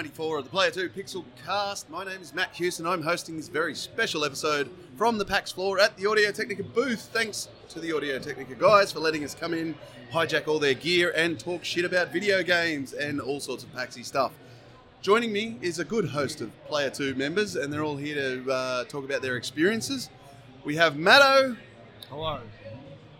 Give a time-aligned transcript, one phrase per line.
[0.00, 1.90] 94 of the Player 2 Pixel Cast.
[1.90, 5.52] My name is Matt Hewson, and I'm hosting this very special episode from the PAX
[5.52, 7.10] floor at the Audio Technica booth.
[7.12, 9.74] Thanks to the Audio Technica guys for letting us come in,
[10.10, 14.02] hijack all their gear, and talk shit about video games and all sorts of Paxy
[14.02, 14.32] stuff.
[15.02, 18.50] Joining me is a good host of Player 2 members, and they're all here to
[18.50, 20.08] uh, talk about their experiences.
[20.64, 21.58] We have Matto,
[22.08, 22.40] Hello.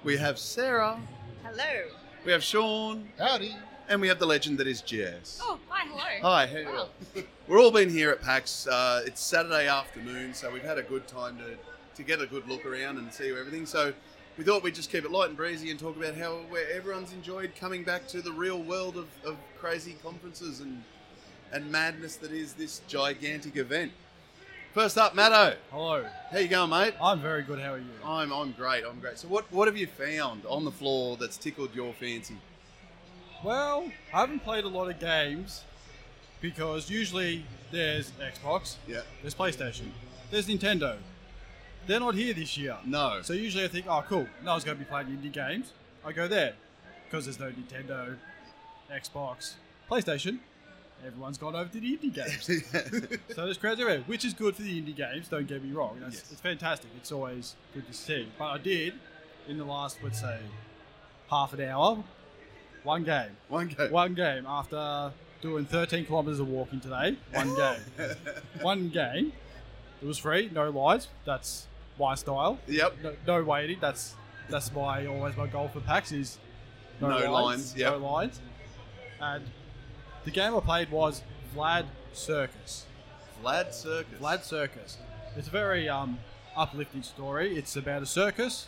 [0.03, 0.99] we have Sarah,
[1.45, 1.83] Hello.
[2.25, 3.55] we have Shaun, Howdy.
[3.91, 5.41] And we have the legend that is Jess.
[5.43, 6.23] Oh, hi, hello.
[6.23, 6.89] Hi, how Wow.
[7.49, 8.69] We're all been here at PAX.
[8.69, 11.57] Uh, it's Saturday afternoon, so we've had a good time to,
[11.97, 13.67] to get a good look around and see everything.
[13.67, 13.93] So
[14.39, 17.13] we thought we'd just keep it light and breezy and talk about how where everyone's
[17.13, 20.85] enjoyed coming back to the real world of, of crazy conferences and
[21.53, 23.91] and madness that is this gigantic event.
[24.73, 25.57] First up, Matto.
[25.73, 26.07] Hello.
[26.31, 26.95] How you going, mate?
[27.03, 27.59] I'm very good.
[27.59, 27.85] How are you?
[28.05, 28.85] I'm I'm great.
[28.89, 29.19] I'm great.
[29.19, 32.37] So what what have you found on the floor that's tickled your fancy?
[33.43, 35.65] Well, I haven't played a lot of games
[36.41, 39.01] because usually there's Xbox, Yeah.
[39.23, 39.89] there's PlayStation,
[40.31, 40.97] there's Nintendo.
[41.87, 42.77] They're not here this year.
[42.85, 43.21] No.
[43.23, 45.73] So usually I think, oh, cool, no one's going to be playing indie games.
[46.05, 46.53] I go there
[47.05, 48.17] because there's no Nintendo,
[48.93, 49.55] Xbox,
[49.91, 50.39] PlayStation.
[51.07, 53.19] Everyone's gone over to the indie games.
[53.35, 55.29] So there's crowds everywhere, which is good for the indie games.
[55.29, 55.97] Don't get me wrong.
[56.01, 56.33] That's, Yes.
[56.33, 56.91] It's fantastic.
[56.99, 58.29] It's always good to see.
[58.39, 58.93] But I did
[59.49, 60.39] in the last, let's say,
[61.31, 62.05] half an hour,
[62.83, 63.37] one game.
[63.49, 63.89] One go.
[63.89, 67.17] One game after doing 13 kilometers of walking today.
[67.33, 67.81] One game.
[68.61, 69.33] one game.
[70.03, 70.51] It was free.
[70.53, 71.09] No lines.
[71.25, 71.67] That's
[71.99, 72.59] my style.
[72.67, 72.97] Yep.
[73.03, 73.79] No, no waiting.
[73.81, 74.15] That's
[74.49, 76.39] that's my always my goal for PAX is
[77.01, 77.93] No lines, yep.
[77.93, 78.41] No lines.
[79.21, 79.45] And
[80.25, 81.23] the game I played was
[81.55, 82.87] Vlad Circus.
[83.43, 84.19] Vlad Circus.
[84.19, 84.99] Vlad Circus.
[85.37, 86.19] It's a very um,
[86.57, 87.57] uplifting story.
[87.57, 88.67] It's about a circus.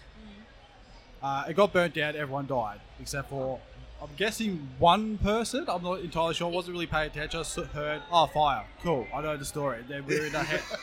[1.22, 2.16] Uh, it got burnt down.
[2.16, 3.60] Everyone died except for
[4.02, 5.64] I'm guessing one person.
[5.68, 6.48] I'm not entirely sure.
[6.48, 7.38] I wasn't really paying attention.
[7.38, 8.64] I just heard, oh, fire.
[8.82, 9.06] Cool.
[9.14, 9.84] I know the story.
[9.88, 10.76] Then we're in a house.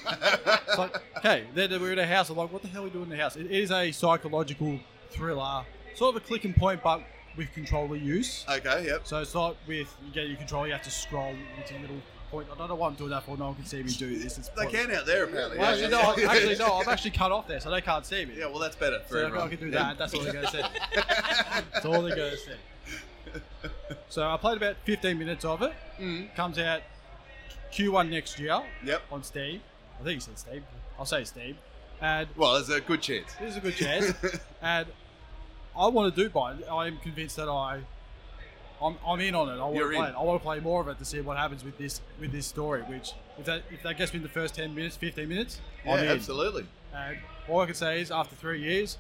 [0.68, 2.30] it's like, okay, then we're in a house.
[2.30, 3.36] I'm like, what the hell are we doing in the house?
[3.36, 4.80] It is a psychological
[5.12, 5.66] thriller,
[5.96, 7.04] sort of a click and point, but
[7.36, 8.46] with controller use.
[8.50, 9.06] Okay, yep.
[9.06, 11.98] So it's not with you get your controller, you have to scroll with your little
[12.32, 12.48] point.
[12.54, 13.36] I don't know why I'm doing that for.
[13.38, 14.38] No one can see me do this.
[14.38, 15.58] It's They can out there apparently.
[15.58, 15.88] Well, yeah.
[15.88, 16.80] actually, no, I- actually, no.
[16.80, 18.36] I'm actually cut off there, so they can't see me.
[18.38, 19.50] Yeah, well, that's better for so I everyone.
[19.50, 19.98] can do that.
[19.98, 20.62] That's all they're going to see.
[21.74, 22.52] That's all they're going to see.
[24.10, 25.72] So I played about 15 minutes of it.
[26.00, 26.34] Mm.
[26.36, 26.82] Comes out
[27.72, 29.02] Q1 next year Yep.
[29.12, 29.62] on Steam.
[30.00, 30.64] I think he said Steam.
[30.98, 31.58] I'll say Steam.
[32.02, 33.34] And Well, there's a good chance.
[33.40, 34.14] there's a good chance.
[34.62, 34.88] and
[35.78, 36.66] I want to do buy it.
[36.72, 37.82] I am convinced that I,
[38.82, 39.54] I'm, I'm in on it.
[39.54, 40.14] I want You're to play in.
[40.16, 40.18] it.
[40.18, 42.48] I want to play more of it to see what happens with this with this
[42.48, 42.82] story.
[42.84, 45.94] Which if that if that gets me in the first 10 minutes, 15 minutes, Yeah,
[45.94, 46.08] I'm in.
[46.10, 46.66] absolutely.
[46.96, 48.98] And all I can say is after three years,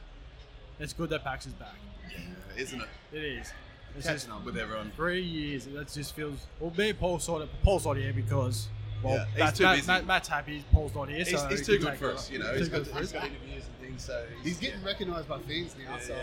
[0.79, 1.73] it's good that PAX is back.
[2.11, 2.19] Yeah,
[2.61, 2.87] isn't it?
[3.11, 3.51] It is.
[3.97, 4.91] It's just Catching up with everyone.
[4.95, 5.65] three years.
[5.65, 6.47] That just feels.
[6.59, 7.49] Well, me and Paul sort of.
[7.63, 8.67] Paul's not here because.
[9.03, 9.87] Well, Yeah, he's Matt, too Matt, busy.
[9.87, 10.63] Matt, Matt's happy.
[10.73, 12.51] Paul's not here, He's, so he's he too can good for us, you know.
[12.51, 13.13] Too He's good got, for he's us.
[13.13, 16.15] got interviews and things, so He's getting recognised by fans now, so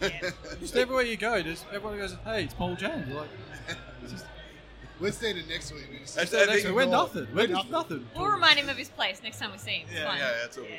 [0.00, 0.30] yeah.
[0.60, 3.28] Just everywhere you go, just everyone goes, "Hey, it's Paul James." You're like,
[5.00, 5.84] we're standing next to him.
[5.90, 7.26] We just- That's- "Stand I next think to me." we're we're nothing.
[7.34, 7.70] we're We're nothing.
[7.70, 8.06] nothing.
[8.16, 9.88] We'll remind him of his place next time we see him.
[9.90, 10.18] It's Yeah, fine.
[10.18, 10.64] yeah, that's all.
[10.64, 10.70] Yeah.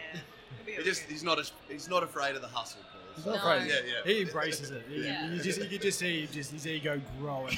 [0.65, 2.81] It'll He all just he's not as, he's not afraid of the hustle,
[3.15, 3.41] He's not No.
[3.41, 3.67] afraid.
[3.69, 4.11] Yeah, yeah.
[4.13, 4.83] He embraces it.
[4.89, 5.31] He, Yeah.
[5.31, 7.55] you just you can just see just his ego growing.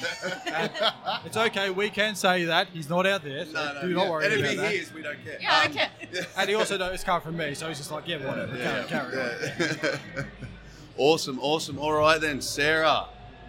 [0.52, 0.70] And
[1.24, 1.70] it's okay.
[1.70, 3.44] We can say that he's not out there.
[3.46, 3.80] So No, no.
[3.82, 4.10] do not yeah.
[4.10, 4.70] worry And if he that.
[4.72, 5.38] hears, we don't care.
[5.40, 5.88] Yeah, Um, okay.
[6.36, 8.82] And he also knows it's coming from me, so he's just like, yeah, whatever, Yeah,
[8.84, 9.98] carry, carry on.
[10.16, 10.22] yeah.
[10.96, 11.78] awesome, awesome.
[11.78, 13.06] All right then, Sarah.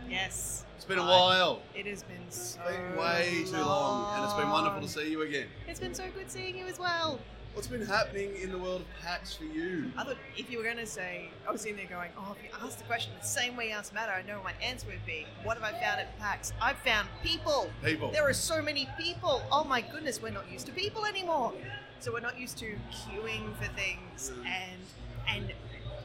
[0.10, 0.66] Yes.
[0.76, 1.62] It's been a while.
[1.76, 5.12] It has been so It's been way too long, and it's been wonderful to see
[5.12, 5.48] you again.
[5.68, 7.20] It's been so good seeing you as well.
[7.58, 9.92] What's been happening in the world of PAX for you?
[9.98, 12.44] I thought if you were going to say, I was in there going, oh, if
[12.44, 14.86] you asked the question the same way you asked Matt, I know what my answer
[14.86, 15.26] would be.
[15.42, 16.54] What have I found at PAX?
[16.62, 17.72] I've found people.
[17.84, 18.12] People.
[18.12, 19.42] There are so many people.
[19.52, 21.52] Oh my goodness, we're not used to people anymore.
[22.00, 24.82] So we're not used to queuing for things and
[25.28, 25.52] and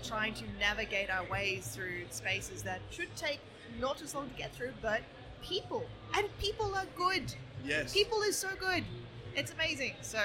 [0.03, 3.41] trying to navigate our ways through spaces that should take
[3.79, 5.03] not as long to get through, but
[5.43, 5.85] people.
[6.15, 7.35] And people are good.
[7.63, 7.93] Yes.
[7.93, 8.85] People is so good.
[9.37, 9.93] It's amazing.
[10.01, 10.19] So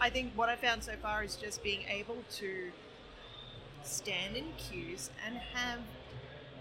[0.00, 2.70] I think what I found so far is just being able to
[3.82, 5.80] stand in queues and have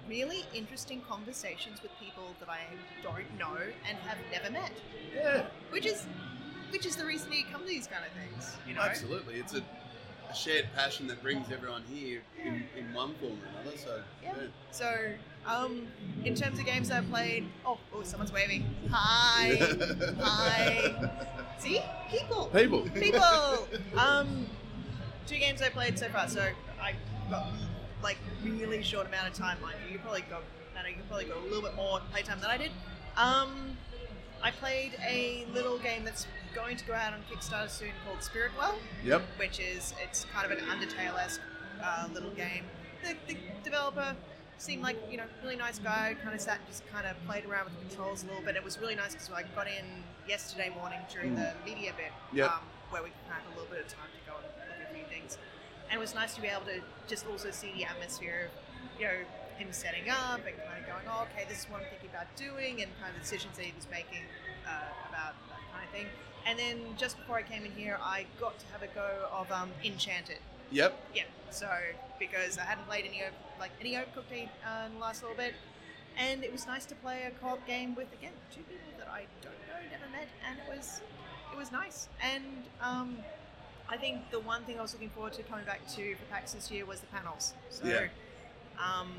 [0.10, 2.62] really interesting conversations with people that I
[3.04, 3.57] don't know
[3.88, 4.72] and have never met.
[5.13, 5.45] Yeah.
[5.72, 6.06] Which is
[6.72, 8.81] which is the reason you come to these kind of things, you know?
[8.81, 9.36] Absolutely.
[9.36, 9.63] It's a,
[10.30, 13.78] a shared passion that brings everyone here in, in one form or another.
[13.78, 14.33] So, Yeah.
[14.72, 15.12] So,
[15.48, 15.88] um,
[16.26, 18.66] in terms of games I've played, oh, oh, someone's waving.
[18.92, 19.56] Hi,
[20.22, 21.10] hi.
[21.60, 22.82] See, people, People.
[22.90, 23.68] people.
[23.98, 24.46] Um,
[25.26, 26.28] two games I played so far.
[26.28, 26.42] So
[26.82, 26.94] I
[27.30, 27.48] got
[28.04, 29.94] like really short amount of time, mind you.
[29.94, 30.44] You probably got,
[30.78, 32.72] I know you probably got a little bit more playtime than I did.
[33.16, 33.78] Um,
[34.44, 38.52] I played a little game that's going to go out on Kickstarter soon called Spirit
[38.58, 39.24] Well, Yep.
[39.40, 41.42] which is it's kind of an Undertale-esque
[41.84, 42.64] uh, little game.
[43.04, 44.16] The, the developer
[44.57, 46.15] seemed like you know really nice guy.
[46.24, 48.56] Kind of sat and just kind of played around with the controls a little bit.
[48.56, 49.86] It was really nice because I got in
[50.27, 52.51] yesterday morning during the media bit, Yep.
[52.51, 52.59] um,
[52.89, 55.06] where we had a little bit of time to go and look at a few
[55.06, 55.38] things.
[55.89, 59.07] And it was nice to be able to just also see the atmosphere of, you
[59.07, 59.13] know,
[59.57, 62.27] him setting up and kind of going, oh, okay, this is what I'm thinking about
[62.36, 64.21] doing, and kind of the decisions that he was making
[64.68, 66.06] uh, about that kind of thing.
[66.45, 69.51] And then just before I came in here, I got to have a go of
[69.51, 70.39] um, Enchanted.
[70.72, 71.00] Yep.
[71.16, 71.24] Yeah.
[71.50, 71.69] So
[72.19, 75.54] because I hadn't played any of like any Overcooked uh, in the last little bit,
[76.18, 79.25] and it was nice to play a co-op game with again two people that I
[79.42, 81.02] don't know, never met, and it was
[81.54, 82.10] it was nice.
[82.22, 82.44] And
[82.81, 83.18] um,
[83.90, 86.54] I think the one thing I was looking forward to coming back to for PAX
[86.54, 87.54] this year was the panels.
[87.69, 88.08] So Yeah.
[88.78, 89.10] um,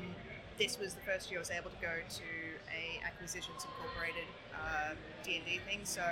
[0.59, 2.23] this was the first year I was able to go to
[2.71, 4.93] a Acquisitions Incorporated uh,
[5.23, 5.79] D&D thing.
[5.85, 6.03] So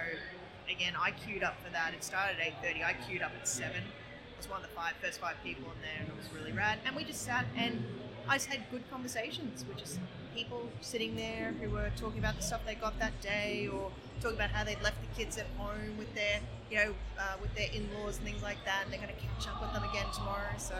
[0.70, 1.94] again, I queued up for that.
[1.94, 2.84] It started at 8.30.
[2.86, 3.76] I queued up at 7.
[3.76, 3.82] I
[4.38, 6.80] was one of the five, first five people in there, and it was really rad.
[6.86, 7.84] And we just sat and
[8.30, 10.00] I just had good conversations with just
[10.36, 13.92] people sitting there who were talking about the stuff they got that day or
[14.22, 16.40] talking about how they'd left the kids at home with their,
[16.70, 19.48] you know, uh, with their in-laws and things like that, and they're going to catch
[19.48, 20.54] up with them again tomorrow.
[20.58, 20.76] So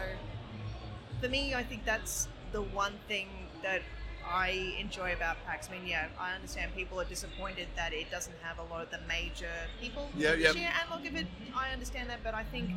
[1.20, 3.28] for me, I think that's the one thing
[3.62, 3.82] that
[4.30, 5.68] I enjoy about PAX.
[5.68, 8.90] I mean, yeah, I understand people are disappointed that it doesn't have a lot of
[8.90, 10.60] the major people Yeah, this yeah.
[10.60, 11.26] year, and look, if it,
[11.56, 12.70] I understand that, but I think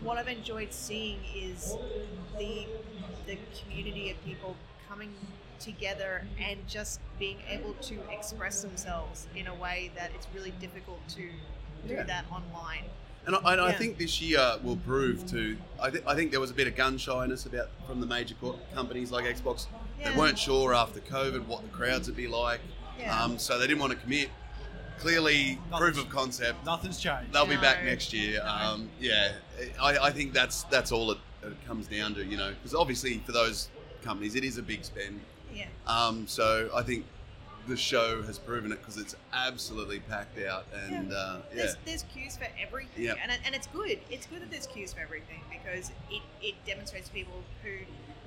[0.00, 1.78] what I've enjoyed seeing is
[2.38, 2.66] the
[3.26, 4.56] the community of people
[4.88, 5.14] coming
[5.58, 11.06] together and just being able to express themselves in a way that it's really difficult
[11.08, 11.30] to
[11.86, 12.04] do Yeah.
[12.04, 12.84] that online.
[13.28, 15.54] And I, and I think this year will prove to.
[15.78, 18.34] I, th- I think there was a bit of gun shyness about from the major
[18.40, 19.66] co- companies like Xbox.
[20.00, 20.10] Yeah.
[20.12, 22.60] They weren't sure after COVID what the crowds would be like,
[22.98, 23.22] Yeah.
[23.22, 24.30] um, so they didn't want to commit.
[24.98, 26.64] Clearly, Nothing's- proof of concept.
[26.64, 27.34] Nothing's changed.
[27.34, 28.40] They'll be back next year.
[28.42, 28.50] No.
[28.50, 29.32] Um, yeah,
[29.80, 32.24] I, I think that's that's all it, it comes down to.
[32.24, 33.68] You know, because obviously for those
[34.02, 35.20] companies, it is a big spend.
[35.54, 35.66] yeah.
[35.86, 37.04] Um, so I think
[37.66, 41.16] the show has proven it because it's absolutely packed out, and Yeah.
[41.16, 43.98] uh, yeah, There's, there's queues for everything, and, it- and it's good.
[44.10, 47.70] It's good that there's queues for everything because it, it demonstrates to people who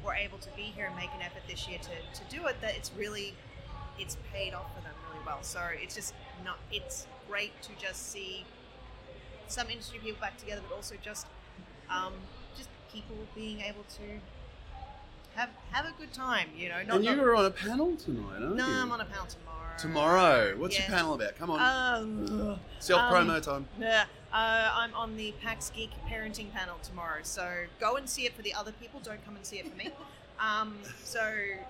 [0.06, 2.56] were able to be here and make an effort this year to, to do it
[2.62, 3.34] that it's really
[4.00, 5.44] it's paid off for them really well.
[5.44, 6.14] So it's just
[6.44, 8.44] not it's great to just see
[9.48, 11.28] some industry people back together, but also just
[11.90, 12.14] um,
[12.58, 14.20] just people being able to
[15.36, 16.50] have have a good time.
[16.56, 18.74] You know, not, and you not- were on a panel tonight, aren't no, you?
[18.74, 19.58] I'm on a panel tomorrow.
[19.78, 20.58] Tomorrow.
[20.58, 20.88] What's Yeah.
[20.88, 21.38] your panel about?
[21.38, 22.04] Come on.
[22.04, 23.68] Um, Self promo time.
[23.80, 28.36] Yeah, uh, I'm on the PAX Geek parenting panel tomorrow, so go and see it
[28.36, 29.00] for the other people.
[29.00, 29.90] Don't come and see it for me.
[30.40, 31.20] Um, so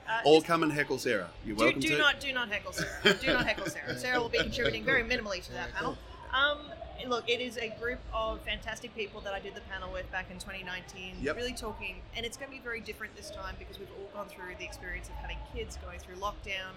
[0.08, 1.30] uh, just come and heckle Sarah.
[1.46, 1.98] You're do, welcome do to.
[1.98, 3.14] not do not heckle Sarah.
[3.20, 3.98] Do not heckle Sarah.
[4.00, 5.98] Sarah will be contributing very minimally to that panel.
[6.34, 6.60] Um,
[7.08, 10.30] look, it is a group of fantastic people that I did the panel with back
[10.32, 11.16] in 2019.
[11.22, 11.36] Yep.
[11.36, 14.28] Really talking, and it's going to be very different this time because we've all gone
[14.28, 16.74] through the experience of having kids going through lockdown,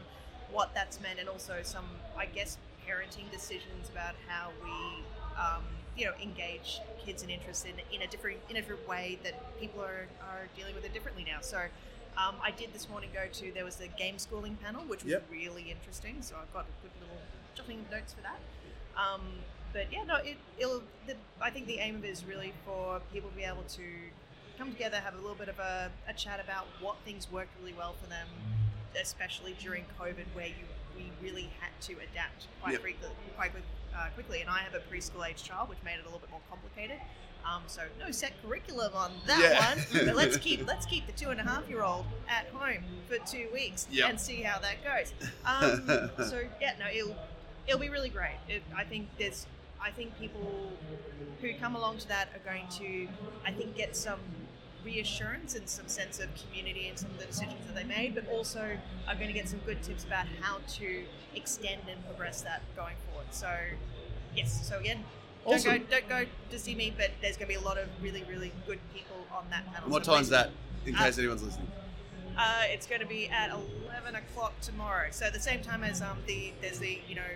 [0.51, 1.85] what that's meant, and also some,
[2.17, 5.05] I guess, parenting decisions about how we,
[5.39, 5.63] um,
[5.97, 9.59] you know, engage kids and interests in, in a different in a different way that
[9.61, 11.39] people are, are dealing with it differently now.
[11.41, 11.63] So.
[12.17, 15.11] Um, I did this morning go to there was the game schooling panel, which was
[15.15, 15.25] Yep.
[15.33, 16.19] really interesting.
[16.21, 17.19] So I've got a good little
[17.57, 18.39] jotting notes for that.
[18.97, 19.23] Um,
[19.75, 20.83] but yeah, no, it, it'll.
[21.07, 23.83] The, I think the aim of it is really for people to be able to
[24.57, 27.75] come together, have a little bit of a, a chat about what things worked really
[27.77, 28.27] well for them,
[29.01, 30.55] especially during COVID, where you
[30.97, 32.81] we really had to adapt quite Yep.
[32.83, 33.65] quickly, quite quick,
[33.97, 34.41] uh, quickly.
[34.43, 36.99] And I have a preschool age child, which made it a little bit more complicated.
[37.45, 39.75] Um, so no set curriculum on that Yeah.
[39.75, 42.85] one, but let's keep let's keep the two and a half year old at home
[43.09, 44.09] for two weeks Yep.
[44.09, 45.13] and see how that goes.
[45.45, 47.17] Um, so yeah, no, it'll
[47.67, 48.37] it'll be really great.
[48.49, 49.47] It, I think there's
[49.85, 50.73] I think people
[51.41, 53.09] who come along to that are going to
[53.47, 54.21] I think get some
[54.85, 58.29] reassurance and some sense of community and some of the decisions that they made, but
[58.29, 58.77] also
[59.09, 62.97] are going to get some good tips about how to extend and progress that going
[63.09, 63.27] forward.
[63.31, 63.51] So
[64.35, 65.05] yes, so again.
[65.47, 67.87] Don't go, don't go to see me, but there's going to be a lot of
[68.01, 69.91] really, really good people on that panel.
[69.91, 70.51] What So time's that?
[70.87, 71.71] In case anyone's listening.
[72.39, 75.09] uh, it's going to be at eleven o'clock tomorrow.
[75.11, 77.31] So the same time as um the there's the you know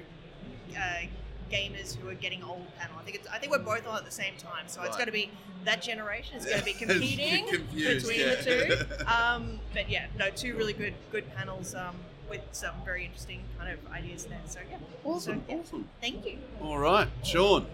[0.75, 1.02] uh,
[1.50, 2.97] gamers who are getting old panel.
[2.99, 4.64] I think it's I think we're both on at the same time.
[4.67, 4.97] So it's Right.
[4.99, 5.31] going to be
[5.64, 8.35] that generation is going to be competing confused, between yeah.
[8.37, 9.05] the two.
[9.07, 11.97] Um, but yeah, no, two really good good panels um,
[12.28, 14.38] with some very interesting kind of ideas there.
[14.47, 15.88] So yeah, Awesome, So, yeah, awesome.
[16.00, 16.38] Thank you.
[16.61, 17.67] All right, Shaun.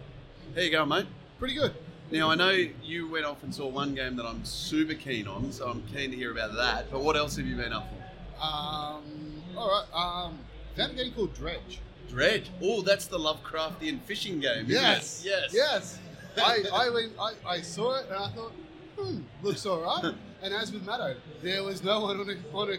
[0.54, 1.06] How you going, mate?
[1.38, 1.74] Pretty good.
[2.10, 5.50] Now I know you went off and saw one game that I'm super keen on,
[5.52, 6.90] so I'm keen to hear about that.
[6.90, 8.44] But what else have you been up for?
[8.44, 9.86] Um, all right.
[10.26, 10.38] Um,
[10.76, 11.80] found a game called Dredge.
[12.14, 12.50] Dredge.
[12.62, 14.66] Oh, that's the Lovecraftian fishing game.
[14.68, 15.22] Yes.
[15.24, 15.52] Yes.
[15.52, 15.98] Yes.
[16.36, 17.12] I, I went.
[17.20, 18.52] I, I saw it and I thought,
[18.96, 20.14] hmm, looks all right.
[20.42, 22.76] And as with Matto, there was no one on a on a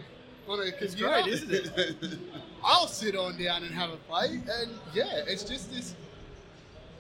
[0.48, 2.20] on a It's great, isn't it?
[2.64, 5.96] I'll sit on down and have a play, and yeah, it's just this.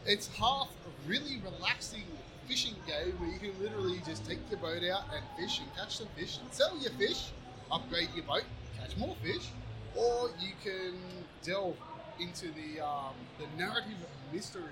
[0.07, 2.05] It's half a really relaxing
[2.47, 5.97] fishing game where you can literally just take your boat out and fish and catch
[5.97, 7.29] some fish and sell your fish,
[7.71, 8.45] upgrade your boat,
[8.79, 9.49] catch more fish,
[9.95, 10.95] or you can
[11.43, 11.75] delve
[12.19, 14.63] into the um, the narrative of mystery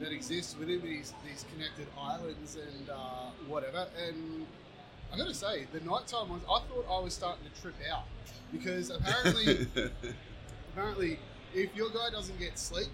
[0.00, 3.86] that exists within these these connected islands and uh, whatever.
[4.06, 4.46] And
[5.12, 8.04] I gotta say, the nighttime ones, I thought I was starting to trip out
[8.52, 9.66] because apparently
[10.72, 11.18] apparently,
[11.54, 12.88] if your guy doesn't get sleep,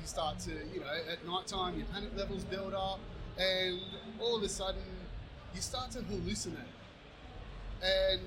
[0.00, 2.98] you start to, you know, at night time, your panic levels build up,
[3.38, 3.80] and
[4.20, 4.82] all of a sudden,
[5.54, 6.56] you start to hallucinate.
[7.82, 8.20] And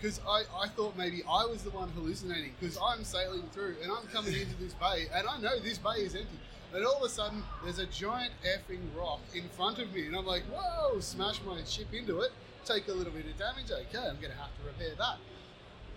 [0.00, 3.90] because I, I thought maybe I was the one hallucinating, because I'm sailing through and
[3.92, 6.38] I'm coming into this bay, and I know this bay is empty.
[6.72, 10.16] And all of a sudden, there's a giant effing rock in front of me, and
[10.16, 12.30] I'm like, whoa, smash my ship into it,
[12.64, 15.18] take a little bit of damage, okay, I'm going to have to repair that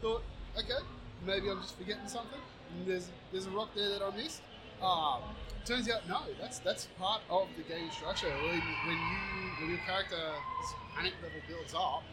[0.03, 0.23] thought,
[0.59, 0.83] okay,
[1.25, 2.39] maybe I'm just forgetting something.
[2.75, 4.41] And there's there's a rock there that I missed.
[4.83, 5.23] Um,
[5.65, 8.27] turns out no, that's that's part of the game structure.
[8.27, 9.17] When when you
[9.61, 12.03] when your character's panic level builds up,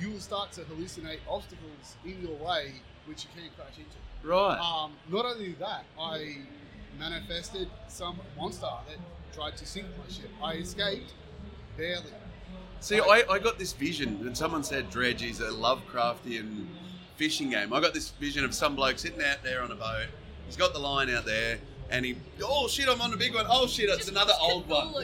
[0.00, 2.72] you will start to hallucinate obstacles in your way
[3.06, 4.28] which you can't crash into.
[4.28, 4.58] right.
[4.58, 6.38] Um, not only that, I
[6.98, 8.98] manifested some monster that
[9.34, 10.30] tried to sink my ship.
[10.42, 11.14] I escaped
[11.76, 12.12] barely.
[12.80, 16.66] See, I, I got this vision when someone said Dredge is a Lovecraftian
[17.16, 17.72] fishing game.
[17.72, 20.06] I got this vision of some bloke sitting out there on a boat.
[20.46, 21.58] He's got the line out there,
[21.90, 23.46] and he, oh shit, I'm on the big one.
[23.48, 24.88] Oh shit, it's Just another watch old one.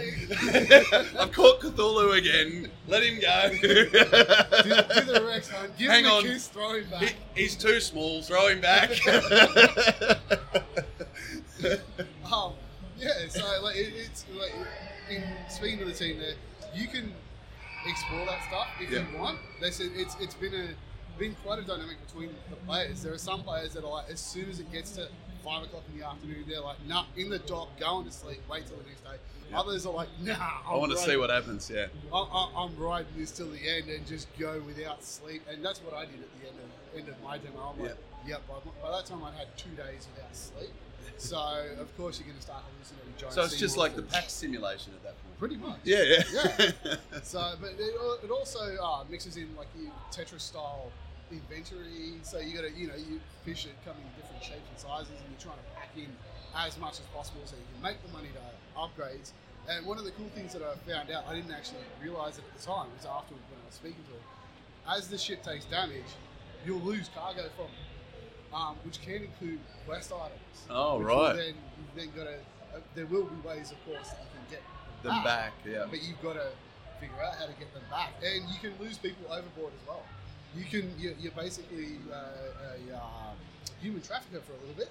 [1.19, 2.71] I've caught Cthulhu again.
[2.89, 4.01] Let him Do, do go.
[4.01, 5.77] the Rex Hunt.
[5.79, 6.23] Give Hang him a on.
[6.25, 7.15] kiss, throw him He- back.
[7.35, 8.21] he's too small.
[8.23, 8.91] Throw him back.
[12.31, 12.53] Um,
[12.99, 14.53] yeah, so like it, it's like
[15.11, 16.35] in speaking to the team there,
[16.75, 17.13] you can
[17.87, 19.05] explore that stuff if Yeah.
[19.11, 19.39] you want.
[19.61, 20.69] They said it's it's been a
[21.19, 23.03] been quite a dynamic between the players.
[23.03, 25.09] There are some players that are like, as soon as it gets to
[25.45, 28.67] five o'clock in the afternoon, they're like, nah, in the dock, going to sleep, wait
[28.67, 29.17] till the next day.
[29.51, 29.61] Yeah.
[29.61, 30.37] Others are like, nah,
[30.67, 31.71] I want to see what happens.
[31.73, 31.87] Yeah.
[32.13, 35.81] I, I, I'm riding this till the end and just go without sleep, and that's
[35.81, 37.75] what I did at the end of end of my demo.
[37.75, 37.97] I'm like,
[38.27, 38.37] yeah.
[38.49, 40.71] By, by that time, I'd had two days without sleep,
[41.19, 41.37] so
[41.79, 43.35] of course you're going to start hallucinating giant.
[43.35, 44.03] So it's just like the.
[44.03, 45.39] PAX simulation at that point.
[45.39, 45.79] Pretty much.
[45.85, 46.71] Yeah, yeah.
[46.85, 46.95] Yeah.
[47.23, 49.69] So, but it, it also uh, mixes in like
[50.13, 50.91] Tetris style
[51.41, 52.19] inventory.
[52.23, 55.11] So you got to, you know, you fish it coming in different shapes and sizes,
[55.19, 56.09] and you're trying to pack in
[56.55, 58.43] as much as possible so you can make the money to
[58.79, 59.33] upgrades.
[59.69, 62.45] And one of the cool things that I found out, I didn't actually realize it
[62.45, 64.25] at the time, was after when I was speaking to him.
[64.87, 66.11] As the ship takes damage,
[66.67, 70.59] you'll lose cargo from it, um, which can include quest items.
[70.69, 71.35] Oh, right.
[71.37, 72.37] Then you've then got to.
[72.77, 74.63] Uh, there will be ways, of course, that you can get
[75.03, 75.53] Them back.
[75.65, 75.87] Yeah.
[75.89, 76.49] but you've got to
[77.01, 80.03] figure out how to get them back, and you can lose people overboard as well.
[80.57, 82.17] You can you're, you're basically uh,
[82.93, 83.37] a um,
[83.81, 84.91] human trafficker for a little bit.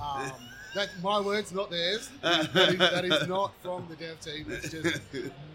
[0.00, 0.32] Um,
[0.74, 2.10] that my words, not theirs.
[2.22, 4.46] That is, that is not from the dev team.
[4.48, 5.00] It's just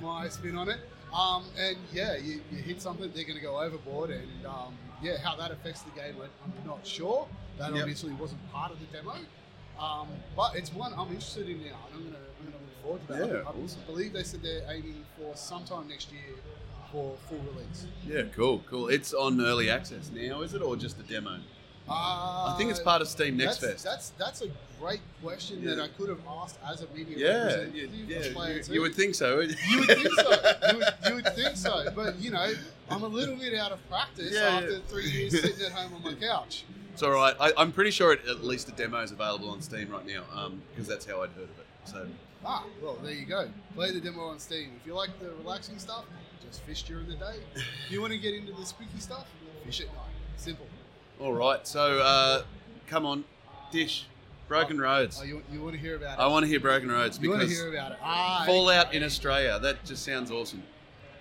[0.02, 0.80] my spin on it.
[1.14, 5.18] Um, and yeah, you, you hit something, they're going to go overboard, and um, yeah,
[5.24, 7.28] how that affects the game, I'm not sure.
[7.58, 7.80] That Yep.
[7.82, 9.14] obviously wasn't part of the demo.
[9.80, 13.14] Um, but it's one I'm interested in now, and I'm I'm gonna look forward to
[13.14, 13.28] that.
[13.44, 13.82] Yeah, I, I awesome.
[13.86, 16.36] believe they said they're aiming for sometime next year
[16.96, 17.88] for full release.
[18.08, 18.88] Yeah, cool, cool.
[18.88, 21.40] It's on early access now, is it, or just a demo?
[21.88, 23.86] Uh, I think it's part of Steam Next that's, Fest.
[23.86, 24.48] That's that's a
[24.80, 28.48] great question that I could have asked as a media yeah, representative yeah, yeah.
[28.68, 29.40] You, you would think so.
[29.42, 30.32] You would think so.
[30.72, 31.92] You would, you would think so.
[31.96, 32.54] But you know,
[32.90, 34.80] I'm a little bit out of practice Yeah, after yeah.
[34.88, 36.64] three years sitting at home on my couch.
[36.94, 37.36] It's all right.
[37.40, 40.24] I, I'm pretty sure it, at least the demo is available on Steam right now,
[40.34, 41.66] um, because that's how I'd heard of it.
[41.84, 42.08] So
[42.48, 43.50] Ah, well, there you go.
[43.74, 44.72] Play the demo on Steam.
[44.80, 46.06] If you like the relaxing stuff,
[46.56, 47.36] just fish during the day.
[47.56, 49.28] If you want to get into the spooky stuff,
[49.66, 49.98] fish at night.
[50.38, 50.66] Simple.
[51.20, 51.66] All right.
[51.68, 52.44] So, uh,
[52.88, 53.26] come on,
[53.72, 54.06] Dish,
[54.48, 55.20] Broken Roads.
[55.22, 56.22] Oh, you, you want to hear about it?
[56.22, 57.98] I want to hear Broken Roads you want to because hear about it?
[58.02, 59.60] Ah, Fallout in Australia.
[59.60, 60.64] That just sounds awesome.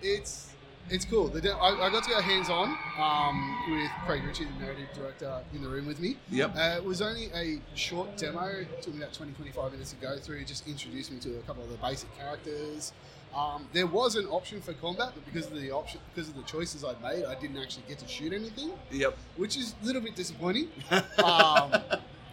[0.02, 0.50] it's
[0.90, 1.28] it's cool.
[1.28, 4.88] The de- I, I got to go hands on um, with Craig Ritchie, the narrative
[4.94, 6.18] director, in the room with me.
[6.30, 6.54] Yep.
[6.54, 8.44] Uh, it was only a short demo.
[8.48, 10.44] It took me about 20, 25 minutes to go through.
[10.44, 12.92] Just introduced me to a couple of the basic characters.
[13.34, 16.42] Um, there was an option for combat, but because of the option, because of the
[16.42, 19.16] choices I'd made, I didn't actually get to shoot anything, Yep.
[19.36, 20.68] which is a little bit disappointing.
[21.24, 21.74] um,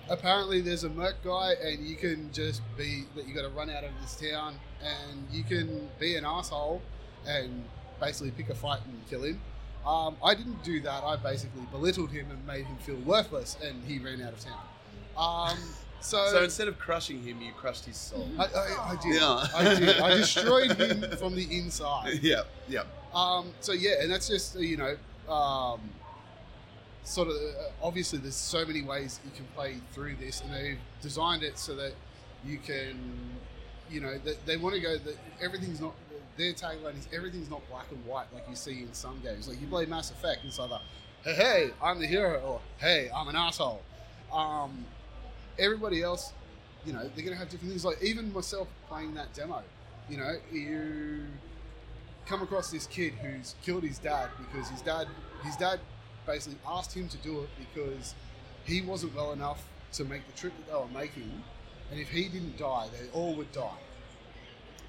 [0.09, 3.69] apparently, there's a merc guy, and you can just be that you got to run
[3.69, 6.81] out of this town, and you can be an asshole
[7.27, 7.63] and
[7.99, 9.41] basically pick a fight and kill him.
[9.85, 11.03] Um, I didn't do that.
[11.03, 14.61] I basically belittled him and made him feel worthless, and he ran out of town.
[16.01, 18.27] So, So instead of crushing him, you crushed his soul.
[18.37, 19.15] I, I, I did.
[19.15, 19.47] Yeah.
[19.55, 19.99] I did.
[19.99, 22.19] I destroyed him from the inside.
[22.21, 22.83] yeah, yeah.
[23.13, 24.95] Um, so yeah, and that's just you know,
[25.31, 25.79] um,
[27.03, 30.77] sort of uh, obviously there's so many ways you can play through this, and they've
[31.01, 31.93] designed it so that
[32.45, 32.97] you can,
[33.89, 35.93] you know, they, they want to go that everything's not.
[36.37, 39.47] Their tagline is everything's not black and white like you see in some games.
[39.47, 40.79] Like you play Mass Effect, and it's either
[41.23, 43.81] hey, hey, I'm the hero, or hey, I'm an asshole.
[44.33, 44.85] Um,
[45.59, 46.33] everybody else,
[46.85, 47.85] you know, they're gonna have different things.
[47.85, 49.61] Like even myself playing that demo,
[50.09, 51.23] you know, you
[52.25, 55.07] come across this kid who's killed his dad because his dad
[55.43, 55.79] his dad
[56.25, 58.13] basically asked him to do it because
[58.63, 61.43] he wasn't well enough to make the trip that they were making.
[61.91, 63.79] And if he didn't die they all would die.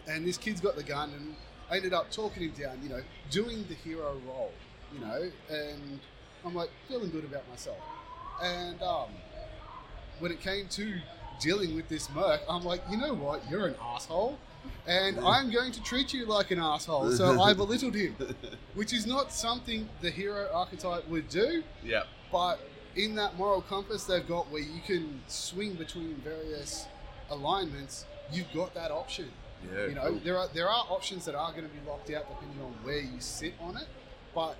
[0.06, 1.34] And this kid's got the gun and
[1.70, 4.52] I ended up talking him down you know doing the hero role
[4.92, 5.30] you know.
[5.50, 6.00] And
[6.44, 7.78] I'm like feeling good about myself.
[8.42, 9.08] And um,
[10.22, 10.94] when it came to
[11.40, 14.38] dealing with this merc I'm like you know what you're an asshole
[14.86, 17.10] and I'm going to treat you like an asshole.
[17.12, 18.16] So I belittled him,
[18.74, 22.04] which is not something the hero archetype would do, Yeah.
[22.30, 22.60] but
[22.94, 26.86] in that moral compass they've got where you can swing between various
[27.30, 29.30] alignments, you've got that option.
[29.72, 29.86] Yeah.
[29.86, 30.20] you know, cool.
[30.24, 32.98] there are there are options that are going to be locked out depending on where
[32.98, 33.86] you sit on it,
[34.34, 34.56] but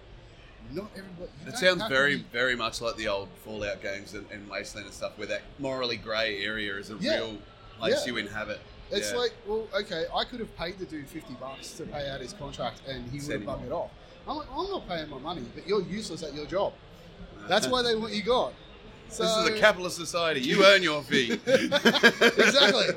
[0.72, 1.30] not everybody.
[1.46, 4.94] It sounds very, be- very much like the old Fallout games and, and Wasteland and
[4.94, 7.16] stuff, where that morally grey area is a Yeah.
[7.16, 7.38] real
[7.78, 8.12] place Yeah.
[8.12, 8.60] you inhabit.
[8.90, 9.18] It's Yeah.
[9.18, 12.32] like, well, okay, I could have paid the dude fifty bucks to pay out his
[12.34, 13.90] contract, and he would have him buggered off.
[14.28, 16.72] I'm like, I'm not paying my money, but you're useless at your job.
[17.48, 18.52] That's why they want you gone.
[19.08, 20.40] So, this is a capitalist society.
[20.40, 21.38] You earn your fee.
[21.46, 22.86] Exactly.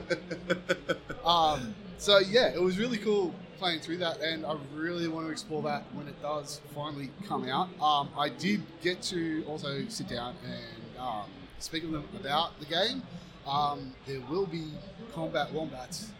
[1.25, 5.31] Um, so yeah, it was really cool playing through that, and I really want to
[5.31, 7.69] explore that when it does finally come out.
[7.81, 11.25] Um, I did get to also sit down and um,
[11.59, 13.01] speak with them about the game.
[13.47, 14.65] Um, there will be
[15.13, 16.11] combat wombats,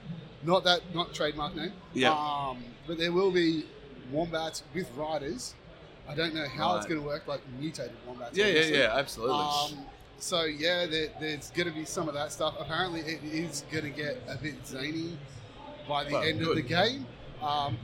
[0.43, 1.71] not that not trademark name.
[1.93, 2.11] Yeah.
[2.11, 3.65] Um, but there will be
[4.11, 5.55] wombats with riders.
[6.07, 8.37] I don't know how it's going to work, like mutated wombats.
[8.37, 8.77] yeah, yeah, obviously.
[8.77, 9.35] yeah, absolutely.
[9.79, 9.85] Um,
[10.19, 12.55] so yeah, there, there's going to be some of that stuff.
[12.59, 15.17] Apparently, it is going to get a bit zany
[15.87, 17.07] by the Well, end of the game.
[17.41, 17.77] Um,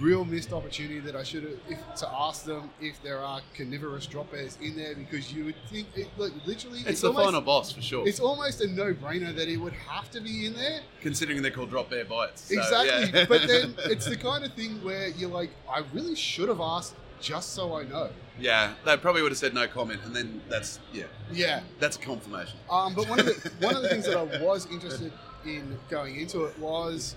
[0.00, 4.06] real missed opportunity that I should have if, to ask them if there are carnivorous
[4.06, 7.40] drop bears in there because you would think it look literally it's, the almost, final
[7.40, 10.80] boss for sure, It's almost a no-brainer that it would have to be in there.
[11.00, 12.38] considering they're called Drop Bear Bytes.
[12.38, 13.26] So, exactly, yeah.
[13.28, 16.94] but then it's the kind of thing where you're like, I really should have asked
[17.20, 18.10] just so I know.
[18.38, 21.62] yeah, they probably would have said no comment, and then that's yeah, Yeah.
[21.80, 22.56] that's a confirmation.
[22.70, 25.12] Um, but one of the one of the things that I was interested
[25.44, 27.16] in going into it was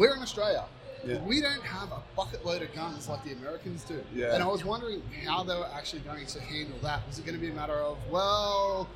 [0.00, 0.64] we're in Australia.
[1.06, 1.22] Yeah.
[1.24, 4.02] We don't have a bucket load of guns like the Americans do.
[4.14, 4.34] Yeah.
[4.34, 7.06] And I was wondering how they were actually going to handle that.
[7.06, 8.88] Was it going to be a matter of, well,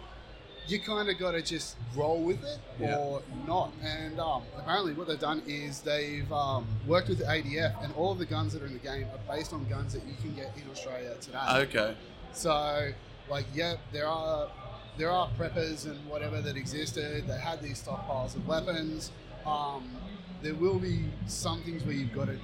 [0.67, 2.97] you kind of got to just roll with it Yeah.
[2.97, 3.71] or not?
[3.83, 8.12] And um, apparently, what they've done is they've um, worked with the ADF, and all
[8.12, 10.35] of the guns that are in the game are based on guns that you can
[10.35, 11.38] get in Australia today.
[11.51, 11.95] Okay,
[12.33, 12.90] So,
[13.29, 14.49] like, yeah, there are
[14.97, 17.27] there are preppers and whatever that existed.
[17.27, 19.11] They had these stockpiles of weapons.
[19.45, 19.90] Um,
[20.44, 22.37] there will be some things where you've got to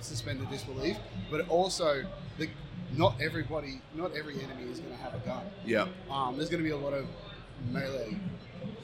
[0.00, 0.96] suspend the disbelief,
[1.30, 2.04] but also
[2.36, 2.48] the,
[2.96, 5.44] not everybody, not every enemy is going to have a gun.
[5.64, 7.06] yeah, Um, there's going to be a lot of
[7.70, 8.18] melee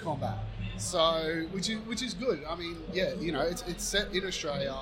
[0.01, 0.39] combat.
[0.79, 2.43] So, which is which is good.
[2.49, 4.77] I mean, yeah, you know, it's it's set in Australia.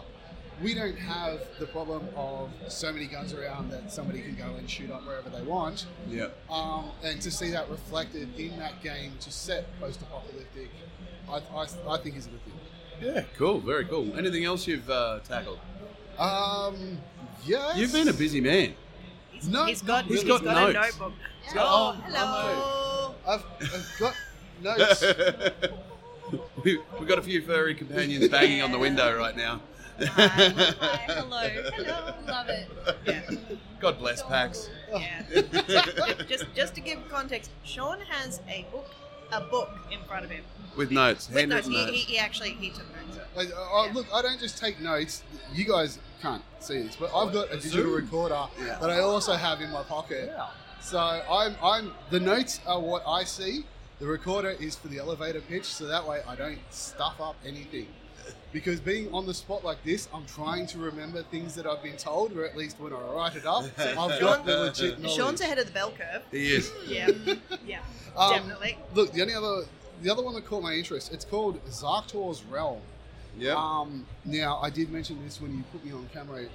[0.63, 4.69] We don't have the problem of so many guns around that somebody can go and
[4.69, 5.87] shoot up wherever they want.
[6.09, 6.29] yeah.
[6.51, 10.71] Um, and to see that reflected in that game, is set post-apocalyptic,
[11.29, 12.55] I, I, I think is a good thing.
[13.01, 14.17] Yeah, cool, very cool.
[14.19, 15.59] Anything else you've uh, tackled?
[16.19, 16.99] Um,
[17.45, 17.77] yes.
[17.77, 18.75] You've been a busy man.
[19.31, 20.15] He's, No, he's not got, really.
[20.17, 20.99] he's He's got got a notes.
[20.99, 21.13] notebook.
[21.45, 23.15] He's got- oh, oh, hello.
[23.27, 24.15] I've, I've got
[24.79, 25.05] notes.
[26.65, 29.61] we, we've got a few furry companions banging on the window right now.
[30.01, 32.69] Hi, hello, hello, love it.
[33.05, 33.23] Yeah.
[33.81, 34.71] God bless Pax.
[34.93, 35.23] Yeah.
[36.29, 38.87] just just to give context, Shaun has a book
[39.33, 40.45] a book in front of him.
[40.77, 41.67] With notes, With notes.
[41.67, 41.91] handwritten He, notes.
[41.93, 43.19] he, he actually he took notes.
[43.37, 45.23] Like, oh, look, I don't just take notes.
[45.53, 47.95] You guys can't see this, but I've got a digital Zoom.
[47.95, 48.79] recorder Yeah.
[48.81, 50.33] that I also have in my pocket.
[50.35, 50.49] Yeah.
[50.81, 51.93] So I'm, I'm.
[52.11, 53.65] The notes are what I see.
[54.01, 57.89] The recorder is for the elevator pitch, so that way I don't stuff up anything.
[58.53, 61.97] Because being on the spot like this, I'm trying to remember things that I've been
[61.97, 65.17] told, or at least when I write it up, I've got the legit knowledge.
[65.17, 66.23] Shaun's ahead of the bell curve.
[66.31, 66.73] He is.
[66.87, 67.09] Yeah.
[67.67, 67.81] Yeah.
[68.17, 68.77] Um, definitely.
[68.95, 69.63] Look, the only other,
[70.03, 72.81] the other one that caught my interest, it's called Zarktor's Realm.
[73.39, 73.55] Yeah.
[73.57, 76.47] Um, now, I did mention this when you put me on camera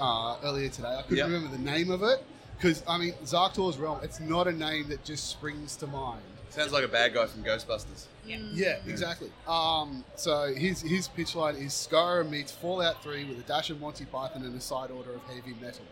[0.00, 0.88] uh, earlier today.
[0.88, 1.26] I couldn't Yep.
[1.28, 2.24] remember the name of it
[2.56, 4.00] Because I mean, Zarktor's realm.
[4.02, 6.22] It's not a name that just springs to mind.
[6.50, 8.06] Sounds like a bad guy from Ghostbusters.
[8.26, 8.50] Mm.
[8.54, 9.30] Yeah, exactly.
[9.48, 13.80] Um, so his his pitch line is Skyrim meets Fallout 3 with a dash of
[13.80, 15.84] Monty Python and a side order of heavy metal.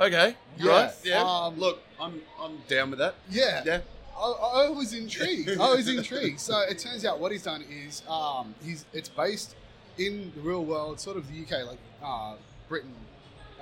[0.00, 0.34] Okay.
[0.58, 0.92] Yeah, Right.
[1.04, 1.22] Yeah.
[1.22, 3.14] um, Look, I'm I'm down with that.
[3.30, 3.80] Yeah, Yeah.
[4.18, 5.50] I, I was intrigued.
[5.60, 6.40] I was intrigued.
[6.40, 9.54] So it turns out what he's done is um, he's it's based
[9.98, 12.34] in the real world, sort of the UK, like uh,
[12.68, 12.94] Britain,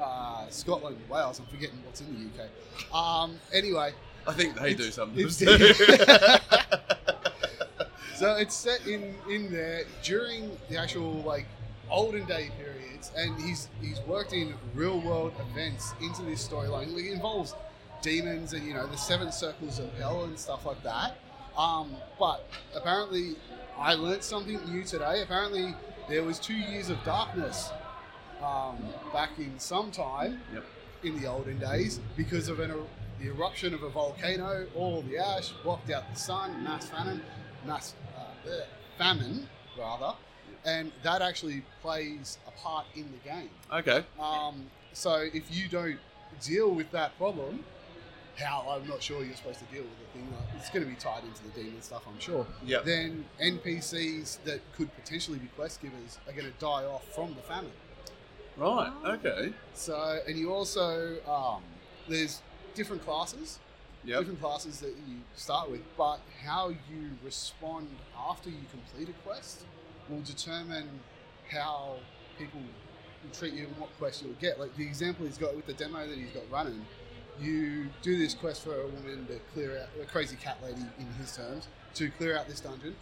[0.00, 1.38] uh, Scotland, Wales.
[1.40, 2.94] I'm forgetting what's in the UK.
[2.94, 3.92] Um, anyway,
[4.26, 5.40] I think they do sometimes.
[5.42, 6.40] it's-
[8.16, 11.46] so it's set in in there during the actual like
[11.90, 16.96] olden day periods, and he's he's worked in real world events into this storyline.
[16.96, 17.54] It involves
[18.02, 21.16] demons and you know the seven circles of hell and stuff like that.
[21.56, 23.36] Um, but apparently,
[23.78, 25.22] I learnt something new today.
[25.22, 25.74] Apparently,
[26.08, 27.70] there was two years of darkness
[28.42, 28.76] um,
[29.12, 30.64] back in some time Yep.
[31.04, 32.72] in the olden days because of an,
[33.24, 34.66] the eruption of a volcano.
[34.74, 37.22] All the ash blocked out the sun, mass famine,
[37.66, 38.50] mass uh,
[38.98, 40.14] famine rather,
[40.64, 43.50] and that actually plays a part in the game.
[43.72, 44.04] okay.
[44.20, 45.98] Um, so if you don't
[46.42, 47.64] deal with that problem,
[48.36, 50.28] how I'm not sure you're supposed to deal with the thing.
[50.32, 52.46] Like, it's going to be tied into the demon stuff, I'm sure.
[52.64, 52.84] Yep.
[52.84, 57.42] Then NPCs that could potentially be quest givers are going to die off from the
[57.42, 57.70] famine.
[58.56, 58.92] Right.
[59.04, 59.52] Okay.
[59.74, 61.62] So, and you also um,
[62.08, 62.42] there's
[62.74, 63.58] different classes,
[64.04, 64.18] Yep.
[64.18, 69.64] different classes that you start with, but how you respond after you complete a quest
[70.08, 70.88] will determine
[71.50, 71.96] how
[72.38, 74.60] people will treat you and what quest you'll get.
[74.60, 76.84] Like the example he's got with the demo that he's got running,
[77.40, 81.06] you do this quest for a woman to clear out a crazy cat lady in
[81.14, 82.94] his terms to clear out this dungeon.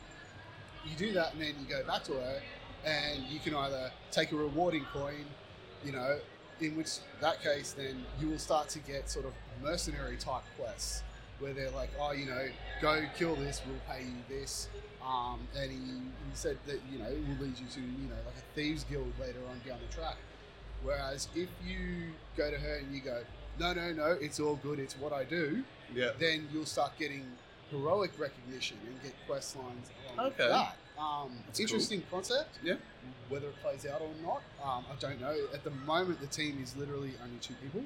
[0.87, 2.43] You do that, and then you go back to her,
[2.85, 5.25] and you can either take a rewarding coin,
[5.85, 6.19] you know,
[6.61, 9.33] in which that case, then you will start to get sort of
[9.63, 11.03] mercenary type quests
[11.39, 12.47] where they're like, oh, you know,
[12.81, 14.69] go kill this, we'll pay you this.
[15.05, 18.15] Um, and he, he said that, you know, it will lead you to, you know,
[18.25, 20.17] like a thieves guild later on down the track.
[20.85, 23.23] Whereas if you go to her and you go,
[23.59, 26.11] no, no, no, it's all good, it's what I do, Yeah.
[26.19, 27.25] then you'll start getting
[27.71, 30.77] heroic recognition and get quest lines along with that.
[30.99, 32.59] Um, That's interesting concept.
[32.63, 32.75] Yeah.
[33.29, 35.35] Whether it plays out or not, um, I don't know.
[35.53, 37.83] At the moment, the team is literally only two people.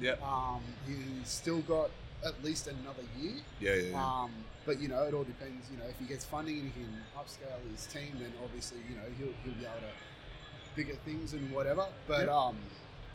[0.00, 0.14] Yeah.
[0.22, 1.90] Um, he's still got
[2.24, 3.32] at least another year.
[3.60, 3.74] Yeah.
[3.74, 3.82] Yeah.
[3.90, 4.04] yeah.
[4.22, 4.30] Um,
[4.66, 5.68] but you know, it all depends.
[5.70, 8.96] You know, if he gets funding and he can upscale his team, then obviously, you
[8.96, 11.86] know, he'll, he'll be able to bigger things and whatever.
[12.06, 12.36] But Yeah.
[12.36, 12.56] um,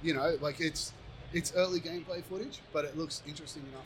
[0.04, 0.92] you know, like it's
[1.34, 3.86] it's early gameplay footage, but it looks interesting enough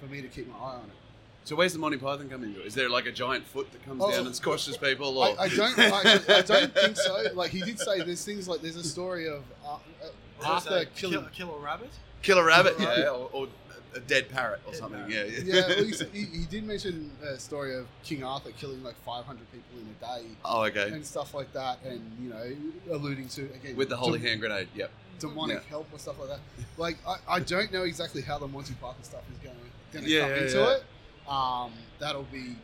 [0.00, 0.96] for me to keep my eye on it.
[1.44, 2.66] So where's the Monty Python come into it?
[2.66, 4.10] Is there like a giant foot that comes Oh.
[4.10, 5.16] down and squashes people?
[5.18, 5.26] Or?
[5.38, 5.78] I, I don't.
[5.78, 6.00] I,
[6.38, 7.24] I don't think so.
[7.34, 10.08] Like he did say, there's things like there's a story of uh, uh,
[10.44, 11.26] Arthur kill, killing.
[11.32, 11.90] kill a rabbit.
[12.22, 13.48] Kill a rabbit, yeah, or, or
[13.94, 14.98] a dead parrot or Dead something.
[15.08, 15.30] parrot.
[15.44, 15.54] Yeah.
[15.54, 19.38] Yeah, well, he, he, he did mention a story of King Arthur killing like 500
[19.52, 20.90] people in a day oh, okay.
[20.92, 24.40] and stuff like that, and you know, alluding to again With the holy dem- hand
[24.40, 24.68] grenade.
[24.74, 24.90] Yep.
[25.18, 25.70] demonic Yeah.
[25.70, 26.40] help or stuff like that.
[26.76, 29.56] Like I, I don't know exactly how the Monty Python stuff is going
[29.92, 30.76] going to Yeah, come yeah, into yeah.
[30.76, 31.30] it.
[31.30, 32.56] Um, that'll be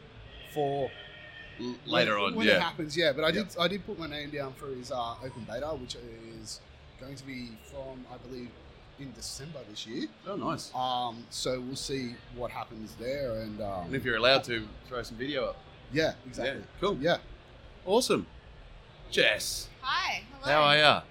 [0.53, 0.91] for
[1.87, 2.35] later when, on.
[2.35, 2.97] when it happens.
[2.97, 5.69] Yeah, but I did I did put my name down for his uh, open beta,
[5.69, 5.97] which
[6.41, 6.61] is
[7.01, 8.51] going to be from I believe
[8.99, 10.07] in December this year.
[10.27, 10.73] Oh, nice.
[10.75, 15.03] Um, so we'll see what happens there, and um, And if you're allowed to, throw
[15.03, 15.57] some video up.
[15.93, 16.61] yeah, exactly.
[16.61, 16.67] Yeah.
[16.81, 16.97] Cool.
[17.01, 17.17] Yeah.
[17.85, 18.27] Awesome.
[19.11, 20.23] Jess, Hi.
[20.41, 20.53] Hello.
[20.55, 21.03] how are ya?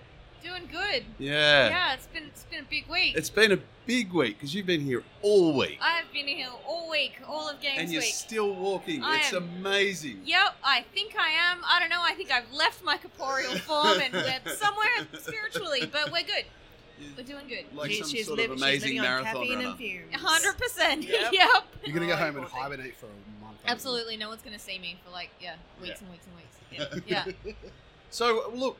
[0.44, 1.04] Doing good.
[1.20, 1.70] Yeah.
[1.70, 3.16] Yeah, it's been it's been a big week.
[3.16, 5.78] It's been a big week because you've been here all week.
[5.80, 8.12] I've been here all week, all of games and you're week.
[8.12, 9.04] still walking.
[9.04, 10.22] I it's am- amazing.
[10.26, 11.60] Yep, I think I am.
[11.64, 12.02] I don't know.
[12.02, 14.88] I think I've left my corporeal form and we're somewhere
[15.20, 16.46] spiritually, but we're good.
[17.18, 17.66] We're doing good.
[17.74, 19.70] Like She- some she's sort liv- of she's amazing living on marathon caffeine runner.
[19.70, 20.16] and fumes.
[20.16, 21.04] Hundred percent.
[21.04, 21.30] Yep.
[21.34, 21.64] Yep.
[21.86, 23.58] You're gonna go home and hibernate for a month.
[23.66, 27.02] Absolutely, no one's gonna see me for like yeah weeks and weeks and weeks.
[27.08, 27.26] Yeah.
[27.46, 27.54] yeah.
[28.10, 28.78] So, look,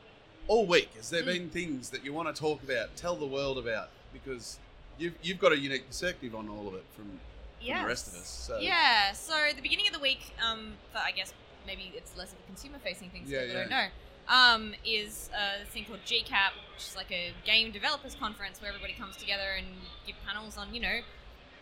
[0.48, 1.26] all week, has there Mm.
[1.26, 3.90] been things that you want to talk about, tell the world about?
[4.12, 4.58] Because
[4.98, 7.04] you've, you've got a unique perspective on all of it from,
[7.64, 8.28] from the rest of us.
[8.28, 8.58] So.
[8.58, 9.12] Yeah.
[9.12, 11.32] So the beginning of the week, um, for I guess
[11.66, 13.60] maybe it's less of a consumer-facing thing, so Yeah, people yeah.
[13.62, 13.86] don't know.
[14.28, 18.94] Um, is a thing called GCAP, which is like a game developers conference where everybody
[18.94, 19.66] comes together and
[20.06, 21.00] give panels on, you know,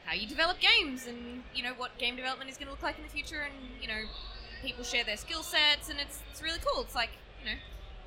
[0.05, 2.97] how you develop games and you know what game development is going to look like
[2.99, 4.03] in the future, and you know,
[4.63, 6.83] people share their skill sets, and it's it's really cool.
[6.83, 7.11] It's like
[7.43, 7.57] you know,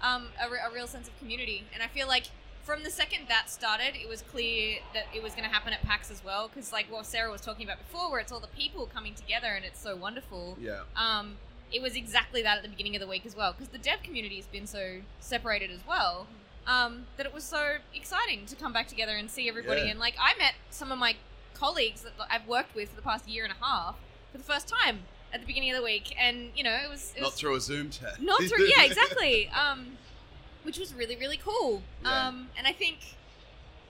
[0.02, 2.28] um, a, re- a real sense of community, and I feel like
[2.64, 5.82] from the second that started, it was clear that it was going to happen at
[5.84, 6.48] PAX as well.
[6.48, 9.48] Because like what Sarah was talking about before, where it's all the people coming together
[9.48, 10.58] and it's so wonderful.
[10.60, 10.82] Yeah.
[10.96, 11.36] Um,
[11.74, 13.52] it was exactly that at the beginning of the week as well.
[13.54, 16.28] Because the dev community has been so separated as well.
[16.66, 19.82] um, that it was so exciting to come back together and see everybody.
[19.82, 19.88] Yeah.
[19.88, 21.16] And like, I met some of my
[21.54, 23.96] colleagues that I've worked with for the past year and a half
[24.32, 25.00] for the first time
[25.34, 27.60] at the beginning of the week, and you know, it was it Not through a
[27.60, 28.22] Zoom chat.
[28.22, 29.98] not through yeah exactly um
[30.64, 32.28] which was really really cool Yeah.
[32.28, 33.00] um and i think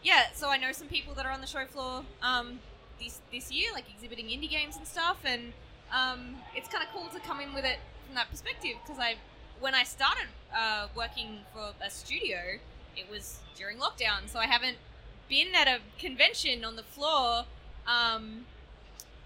[0.02, 2.60] yeah so i know some people that are on the show floor um
[3.00, 5.54] this this year like exhibiting indie games and stuff and
[5.92, 9.16] um it's kind of cool to come in with it from that perspective because i
[9.60, 12.38] when i started uh, working for a studio
[12.96, 14.78] it was during lockdown so i haven't
[15.30, 17.46] been at a convention on the floor
[17.88, 18.46] um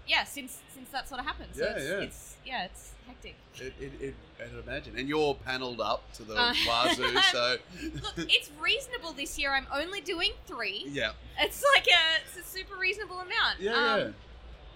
[0.06, 1.98] yeah since since that sort of happened so Yeah, it's, yeah.
[2.00, 4.96] it's yeah it's hectic It, it, it, I'd imagine.
[4.96, 7.56] And you're panelled up to the Uh, wazoo, so.
[7.82, 9.50] Look, it's reasonable this year.
[9.52, 10.84] I'm only doing three.
[10.88, 11.10] yeah.
[11.40, 13.58] It's like a, it's a super reasonable amount.
[13.58, 14.08] Yeah, Um, yeah.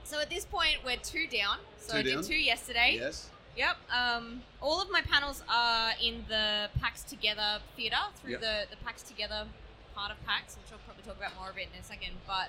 [0.05, 1.59] So at this point, we're two down.
[1.79, 2.23] So Two I did down?
[2.25, 2.97] two yesterday.
[3.01, 3.29] Yes.
[3.57, 3.77] Yep.
[3.91, 8.41] Um, all of my panels are in the PAX Together theatre through Yep.
[8.41, 9.47] the, the PAX Together
[9.95, 12.13] part of PAX, which I'll probably talk about more of it in a second.
[12.27, 12.49] But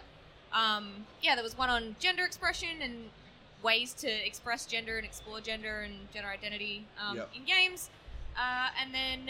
[0.58, 3.10] um, yeah, there was one on gender expression and
[3.64, 7.30] ways to express gender and explore gender and gender identity um, Yep.
[7.36, 7.90] in games.
[8.38, 9.30] Uh, and then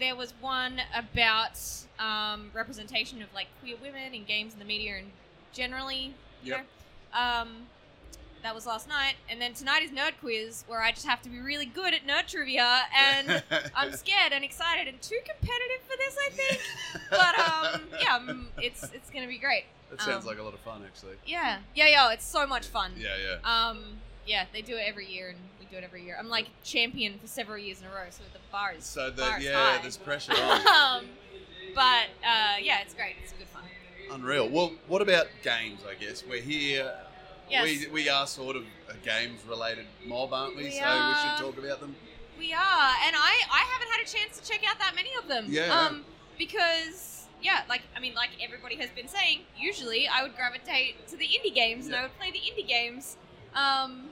[0.00, 1.60] there was one about
[1.98, 5.10] um, representation of like queer women in games and the media and
[5.52, 6.64] generally, Yep.
[7.12, 7.18] Know.
[7.18, 7.48] Um,
[8.42, 11.28] that was last night, and then tonight is nerd quiz, where I just have to
[11.28, 13.42] be really good at nerd trivia, and
[13.76, 16.60] I'm scared and excited and too competitive for this, I think.
[17.10, 19.64] But um, yeah, um, it's it's gonna be great.
[19.90, 21.16] that sounds um, like a lot of fun, actually.
[21.26, 22.12] Yeah, yeah, yeah.
[22.12, 22.92] It's so much fun.
[22.96, 23.68] Yeah, yeah.
[23.68, 26.16] Um, yeah, they do it every year, and we do it every year.
[26.18, 29.22] I'm like champion for several years in a row, so the bar is So the
[29.22, 29.82] bar is yeah, high.
[29.82, 30.66] there's pressure on.
[31.02, 31.06] um,
[31.74, 33.16] but uh, yeah, it's great.
[33.22, 33.62] It's a good fun.
[34.10, 34.48] Unreal.
[34.48, 35.80] Well, what about games?
[35.88, 36.92] I guess we're here.
[37.50, 37.64] Yes.
[37.64, 40.64] We, we are sort of a games related mob, aren't we?
[40.64, 41.94] We so we should talk about them.
[42.38, 45.28] We are, and I I haven't had a chance to check out that many of
[45.28, 45.46] them.
[45.48, 45.74] Yeah.
[45.74, 46.04] Um,
[46.38, 51.16] because yeah, like I mean, like everybody has been saying, usually I would gravitate to
[51.16, 53.16] the indie games and I would play the indie games.
[53.54, 54.10] Um,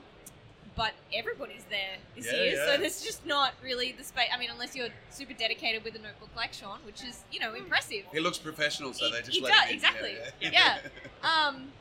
[0.77, 2.65] but everybody's there this Yeah, year, yeah.
[2.67, 4.29] so there's just not really the space.
[4.33, 7.53] I mean, unless you're super dedicated with a notebook like Shaun, which is you know
[7.55, 8.03] impressive.
[8.13, 9.75] He looks professional, so He- they just he let does, him in.
[9.75, 10.15] exactly.
[10.39, 10.49] Yeah.
[10.53, 10.77] Yeah.
[11.23, 11.71] Um,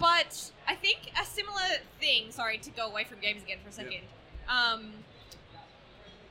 [0.00, 1.60] but I think a similar
[2.00, 2.32] thing.
[2.32, 4.00] Sorry to go away from games again for a second.
[4.48, 4.92] Um,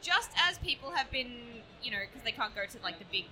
[0.02, 1.32] just as people have been,
[1.82, 3.26] you know, because they can't go to like the big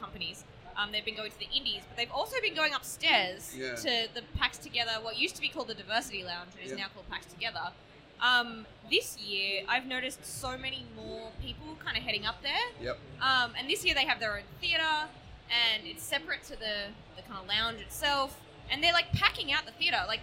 [0.00, 0.44] companies.
[0.76, 3.74] Um, they've been going to the indies, but they've also been going upstairs Yeah.
[3.76, 6.84] to the PAX Together, what used to be called the Diversity Lounge, and is Yeah.
[6.84, 7.72] now called PAX Together.
[8.20, 12.52] Um, this year, I've noticed so many more people kind of heading up there.
[12.80, 12.98] Yep.
[13.20, 15.08] Um, and this year they have their own theatre,
[15.50, 18.40] and it's separate to the, the kind of lounge itself.
[18.70, 19.98] And they're like packing out the theatre.
[20.06, 20.20] Like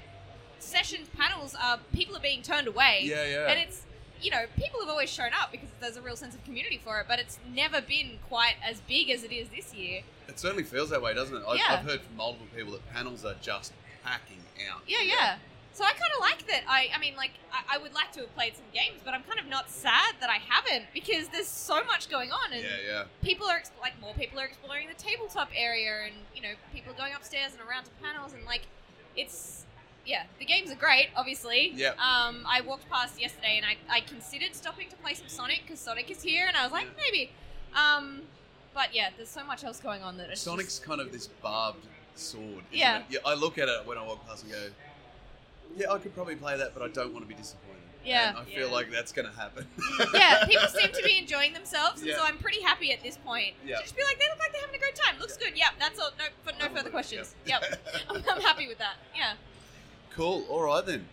[0.59, 3.01] sessions, panels, are people are being turned away.
[3.03, 3.47] Yeah, yeah.
[3.51, 3.83] And it's
[4.21, 6.99] you know people have always shown up because there's a real sense of community for
[6.99, 10.01] it, but it's never been quite as big as it is this year.
[10.27, 11.43] It certainly feels that way, doesn't it?
[11.47, 11.63] I've, Yeah.
[11.69, 14.39] I've heard from multiple people that panels are just packing
[14.71, 14.81] out.
[14.87, 15.35] Yeah, yeah.
[15.73, 16.61] So I kind of like that.
[16.67, 19.23] I, I mean, like, I, I would like to have played some games, but I'm
[19.23, 22.69] kind of not sad that I haven't because there's so much going on, and Yeah,
[22.87, 23.03] yeah.
[23.23, 26.95] people are like more people are exploring the tabletop area, and you know, people are
[26.97, 28.61] going upstairs and around to panels, and like,
[29.15, 29.65] it's
[30.05, 31.71] yeah, the games are great, obviously.
[31.73, 31.91] Yeah.
[31.91, 35.79] Um, I walked past yesterday, and I, I considered stopping to play some Sonic because
[35.79, 37.03] Sonic is here, and I was like, Yeah.
[37.09, 37.31] maybe.
[37.73, 38.21] Um,
[38.75, 41.27] but yeah, there's so much else going on that it's Sonic's just- kind of this
[41.41, 42.43] barbed sword.
[42.45, 42.97] Isn't Yeah.
[42.99, 43.05] It?
[43.09, 43.19] Yeah.
[43.25, 44.67] I look at it when I walk past and go,
[45.75, 47.69] yeah, I could probably play that, but I don't want to be disappointed.
[48.05, 48.29] Yeah.
[48.29, 48.73] And I feel Yeah.
[48.73, 49.65] like that's going to happen.
[50.13, 52.17] yeah, people seem to be enjoying themselves, and Yeah.
[52.17, 53.53] so I'm pretty happy at this point.
[53.65, 53.79] Yeah.
[53.81, 55.17] Just be like, they look like they're having a great time.
[55.19, 55.55] Looks good.
[55.55, 56.11] Yep, that's all.
[56.17, 56.91] No, but no Oh, further yeah.
[56.91, 57.35] questions.
[57.45, 57.63] Yep,
[58.09, 58.95] I'm, I'm happy with that.
[59.15, 59.33] Yeah.
[60.11, 60.43] Cool.
[60.49, 61.05] All right then.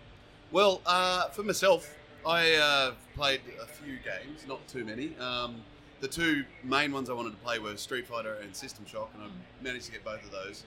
[0.50, 1.94] Well, uh, for myself,
[2.26, 5.16] I uh, played a few games, not too many.
[5.18, 5.62] Um,
[6.00, 9.22] the two main ones I wanted to play were Street Fighter and System Shock, and
[9.22, 9.26] I
[9.62, 10.64] managed to get both of those.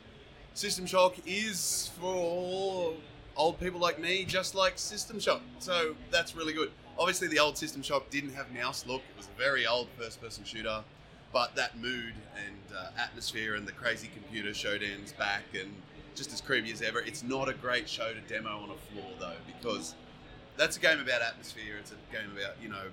[0.53, 2.93] System Shock is for
[3.35, 6.71] old people like me, just like System Shock, so that's really good.
[6.97, 10.43] Obviously, the old System Shock didn't have mouse look; it was a very old first-person
[10.43, 10.83] shooter.
[11.31, 12.13] But that mood
[12.45, 15.73] and uh, atmosphere and the crazy computer showdowns back and
[16.15, 16.99] just as creepy as ever.
[16.99, 19.95] It's not a great show to demo on a floor though, because
[20.57, 21.77] that's a game about atmosphere.
[21.79, 22.83] It's a game about you know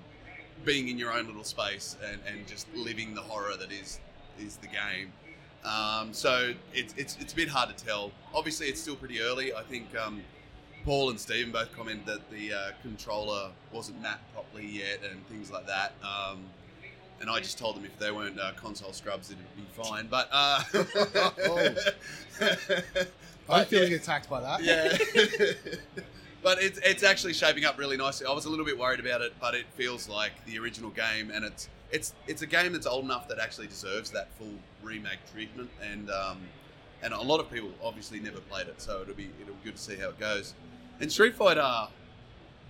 [0.65, 3.99] being in your own little space and, and just living the horror that is
[4.39, 5.11] is the game.
[5.63, 8.11] Um, so it's, it's it's a bit hard to tell.
[8.33, 9.53] Obviously, it's still pretty early.
[9.53, 10.21] I think um,
[10.85, 15.51] Paul and Stephen both commented that the uh, controller wasn't mapped properly yet and things
[15.51, 15.93] like that.
[16.03, 16.39] Um,
[17.19, 20.07] and I just told them if they weren't uh, console scrubs, it'd be fine.
[20.07, 20.63] But uh,
[23.49, 23.97] I'm feeling yeah.
[23.97, 24.63] attacked by that.
[24.63, 24.97] Yeah.
[26.43, 28.25] but it's, it's actually shaping up really nicely.
[28.25, 31.29] I was a little bit worried about it, but it feels like the original game,
[31.31, 35.19] and it's it's it's a game that's old enough that actually deserves that full remake
[35.31, 36.39] treatment, and um,
[37.03, 39.75] and a lot of people obviously never played it, so it'll be it'll be good
[39.75, 40.53] to see how it goes.
[40.99, 41.87] And Street Fighter,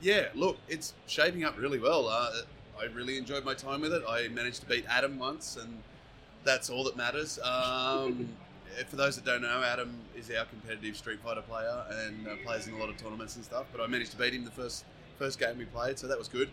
[0.02, 2.08] yeah, look, it's shaping up really well.
[2.08, 2.32] Uh,
[2.80, 4.04] I really enjoyed my time with it.
[4.08, 5.82] I managed to beat Adam once, and
[6.44, 7.40] that's all that matters.
[7.44, 8.30] Um,
[8.88, 12.68] for those that don't know, Adam is our competitive Street Fighter player and uh, plays
[12.68, 13.66] in a lot of tournaments and stuff.
[13.72, 14.86] But I managed to beat him the first
[15.20, 16.50] first game we played, so that was good.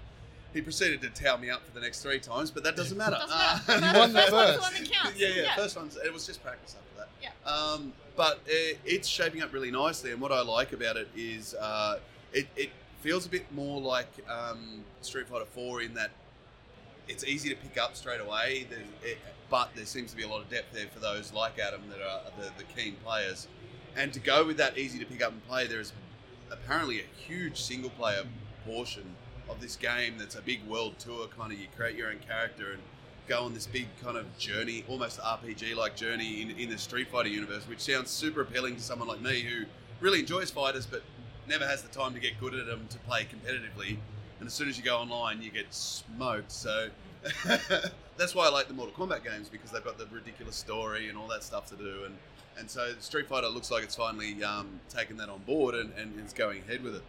[0.54, 3.16] He proceeded to towel me up for the next three times, but that doesn't matter.
[3.16, 3.87] Doesn't matter.
[3.87, 4.72] Uh, You won the first one's the first.
[4.74, 5.20] one that counts.
[5.20, 7.08] yeah, yeah, First one's it was just practice after that.
[7.22, 7.50] Yeah.
[7.50, 11.54] Um, but it, it's shaping up really nicely, and what I like about it is
[11.54, 11.98] uh,
[12.32, 12.70] it, it
[13.02, 16.11] feels a bit more like um, Street Fighter Four in that
[17.08, 18.66] it's easy to pick up straight away.
[19.04, 19.18] It,
[19.50, 22.00] but there seems to be a lot of depth there for those like Adam that
[22.02, 23.48] are the, the keen players.
[23.96, 25.92] And to go with that easy to pick up and play, there's
[26.50, 28.24] apparently a huge single player
[28.66, 29.04] portion
[29.48, 32.72] of this game that's a big world tour kind of you create your own character
[32.72, 32.82] and
[33.26, 37.08] go on this big kind of journey almost RPG like journey in, in the Street
[37.08, 39.64] Fighter universe which sounds super appealing to someone like me who
[40.00, 41.02] really enjoys fighters but
[41.48, 43.96] never has the time to get good at them to play competitively.
[44.38, 46.52] And as soon as you go online you get smoked.
[46.52, 46.88] So
[48.16, 51.18] that's why I like the Mortal Kombat games because they've got the ridiculous story and
[51.18, 52.04] all that stuff to do.
[52.04, 52.16] And
[52.58, 56.18] and so Street Fighter looks like it's finally um, taken that on board and, and
[56.24, 57.02] is going ahead with it.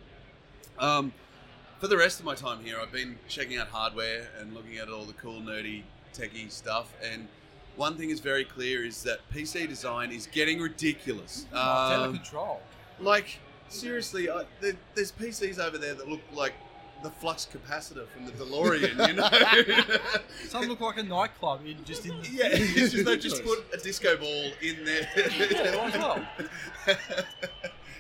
[0.77, 1.11] Um,
[1.79, 4.89] for the rest of my time here, I've been checking out hardware and looking at
[4.89, 6.93] all the cool, nerdy, techie stuff.
[7.03, 7.27] And
[7.75, 11.45] one thing is very clear is that PC design is getting ridiculous.
[11.53, 12.61] Out of Um, control.
[12.99, 13.39] like
[13.69, 16.53] seriously, I, there, there's PCs over there that look like
[17.01, 19.07] the flux capacitor from the DeLorean.
[19.07, 19.97] You know.
[20.49, 23.77] Some look like a nightclub in just in the Yeah, just they just put a
[23.77, 25.07] disco ball in there.
[25.15, 26.97] Yeah, not?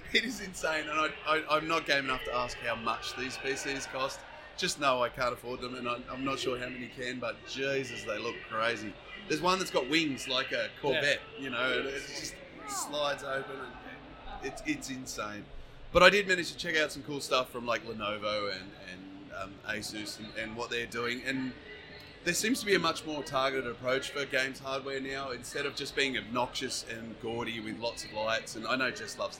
[0.13, 3.37] it is insane, and I, I, I'm not game enough to ask how much these
[3.37, 4.19] PCs cost.
[4.57, 7.35] Just know I can't afford them, and I, I'm not sure how many can, but
[7.47, 8.93] Jesus, they look crazy.
[9.27, 12.33] There's one that's got wings like a Corvette, you know, and it just
[12.67, 15.45] slides open, and it's, it's insane.
[15.91, 19.31] But I did manage to check out some cool stuff from like Lenovo and, and
[19.41, 21.53] um, Asus and, and what they're doing, and
[22.25, 25.75] there seems to be a much more targeted approach for games hardware now instead of
[25.75, 28.55] just being obnoxious and gaudy with lots of lights.
[28.55, 29.39] And I know Jess loves.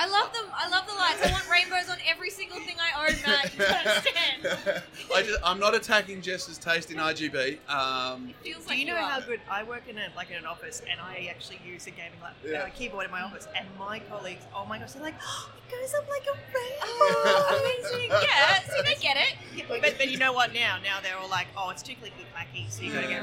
[0.00, 0.44] I love them.
[0.54, 1.26] I love the lights.
[1.26, 3.52] I want rainbows on every single thing I own, Matt.
[3.58, 4.82] You understand.
[5.14, 7.58] I just, I'm not attacking Jess's taste in RGB.
[7.68, 9.10] Um, It feels Do like you know are.
[9.10, 11.90] how good I work in a like in an office and I actually use a
[11.90, 12.60] gaming lap, Yeah.
[12.62, 15.72] uh, keyboard in my office and my colleagues, oh my gosh, they're like, oh, it
[15.72, 16.38] goes up like a
[16.80, 17.98] Oh, rainbow.
[17.98, 18.10] amazing.
[18.22, 19.34] Yeah, see, they get it.
[19.56, 20.54] Yeah, but, but you know what?
[20.54, 23.22] Now, now they're all like, oh, it's too clicky clacky, so you gotta get.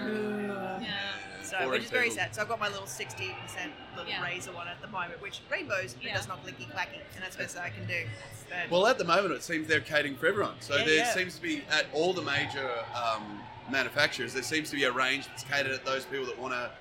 [1.60, 1.66] Yeah.
[1.66, 2.18] So, which is very people.
[2.18, 2.36] sad.
[2.36, 4.24] So I've got my little 60% little Yeah.
[4.24, 6.16] Razer one at the moment, which rainbows, but Yeah.
[6.16, 8.06] does not clicky clacky, and that's the best I can do.
[8.50, 10.56] But well, at the moment, it seems they're catering for everyone.
[10.60, 11.14] So Yeah, there yeah.
[11.14, 15.28] seems to be at all the major um, manufacturers, there seems to be a range
[15.28, 16.72] that's catered at those people that want a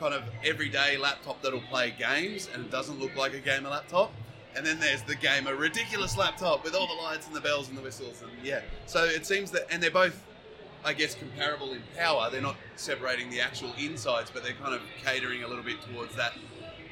[0.00, 4.12] kind of everyday laptop that'll play games and it doesn't look like a gamer laptop.
[4.56, 7.78] And then there's the gamer ridiculous laptop with all the lights and the bells and
[7.78, 8.60] the whistles and yeah.
[8.86, 10.20] So it seems that and they're both
[10.84, 12.28] I guess comparable in power.
[12.30, 16.14] They're not separating the actual insides, but they're kind of catering a little bit towards
[16.16, 16.32] that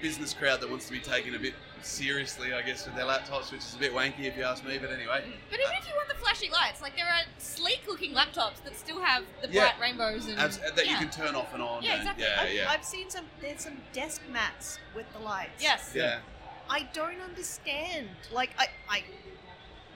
[0.00, 3.50] business crowd that wants to be taken a bit seriously, I guess, with their laptops,
[3.50, 4.78] which is a bit wanky if you ask me.
[4.78, 8.62] But anyway, But even if you want the flashy lights, like there are sleek-looking laptops
[8.64, 11.82] that still have the bright rainbows and abs- that you can turn off and on.
[11.82, 12.24] Yeah, and- exactly.
[12.24, 13.24] Yeah, I've, yeah, I've seen some.
[13.40, 15.60] There's some desk mats with the lights.
[15.62, 15.92] Yes.
[15.94, 16.20] yeah.
[16.68, 18.08] I don't understand.
[18.32, 19.02] Like I, I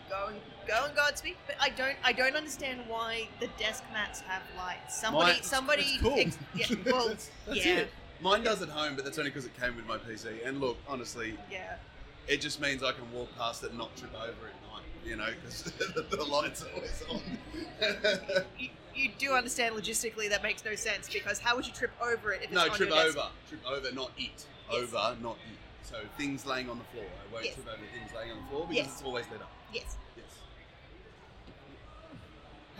[0.08, 0.36] go and
[0.66, 1.96] go and Godspeed, but I don't.
[2.04, 4.98] I don't understand why the desk mats have lights.
[5.00, 5.82] Somebody, Mine- somebody.
[5.82, 6.14] it's cool.
[6.18, 7.88] ex- yeah, well, That's- that's yeah, it.
[8.20, 10.46] Mine does at home, but that's only because it came with my PC.
[10.46, 11.76] And look, honestly, yeah.
[12.28, 14.84] it just means I can walk past it and not trip over it at night.
[15.04, 15.64] You know, because
[16.10, 17.20] the lights are always on.
[18.58, 22.32] You, you do understand logistically that makes no sense because how would you trip over
[22.32, 23.18] it if it's no, on trip your desk?
[23.18, 24.46] over, trip over, not it.
[24.70, 24.94] Yes.
[24.94, 25.58] Over, not it.
[25.82, 27.04] So things laying on the floor.
[27.04, 27.54] I won't Yes.
[27.54, 28.92] trip over things laying on the floor because Yes.
[28.94, 29.50] it's always lit up.
[29.74, 29.96] Yes.
[30.16, 30.26] Yes.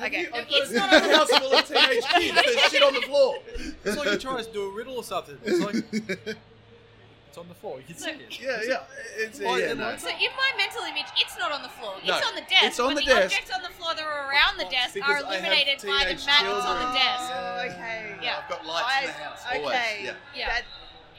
[0.07, 0.21] Okay.
[0.23, 2.35] You- I've It's got not a house full of teenage kids.
[2.35, 3.37] There's shit on the floor.
[3.85, 5.39] It's like you're trying to do a riddle or something.
[5.45, 7.79] It's like it's on the floor.
[7.79, 8.41] You can see it.
[8.41, 8.77] Yeah, yeah.
[9.17, 9.97] It's Why- yeah, and no.
[9.97, 11.95] So in my mental image, it's not on the floor.
[11.99, 12.63] It's No, on the desk.
[12.65, 13.25] it's on but the the desk.
[13.37, 15.99] objects on the floor that are around the desk Because are I have illuminated by
[16.05, 16.95] the teenage mat that's on the children.
[16.95, 17.31] desk.
[17.35, 18.17] Oh, okay.
[18.23, 18.39] Yeah.
[18.43, 19.41] I've got lights in the house.
[19.49, 19.75] I- Always.
[19.75, 20.01] okay.
[20.05, 20.13] Yeah.
[20.37, 20.47] Yeah.
[20.49, 20.63] That,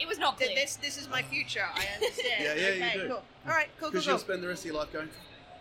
[0.00, 0.60] It was not th- clear.
[0.64, 1.64] this this is my future.
[1.74, 2.44] I understand.
[2.44, 3.08] Yeah, yeah, you okay, do.
[3.08, 3.16] Cool.
[3.48, 3.68] All right.
[3.76, 3.80] Cool.
[3.80, 3.90] Cool.
[3.92, 5.08] Because you'll spend the rest of your life going,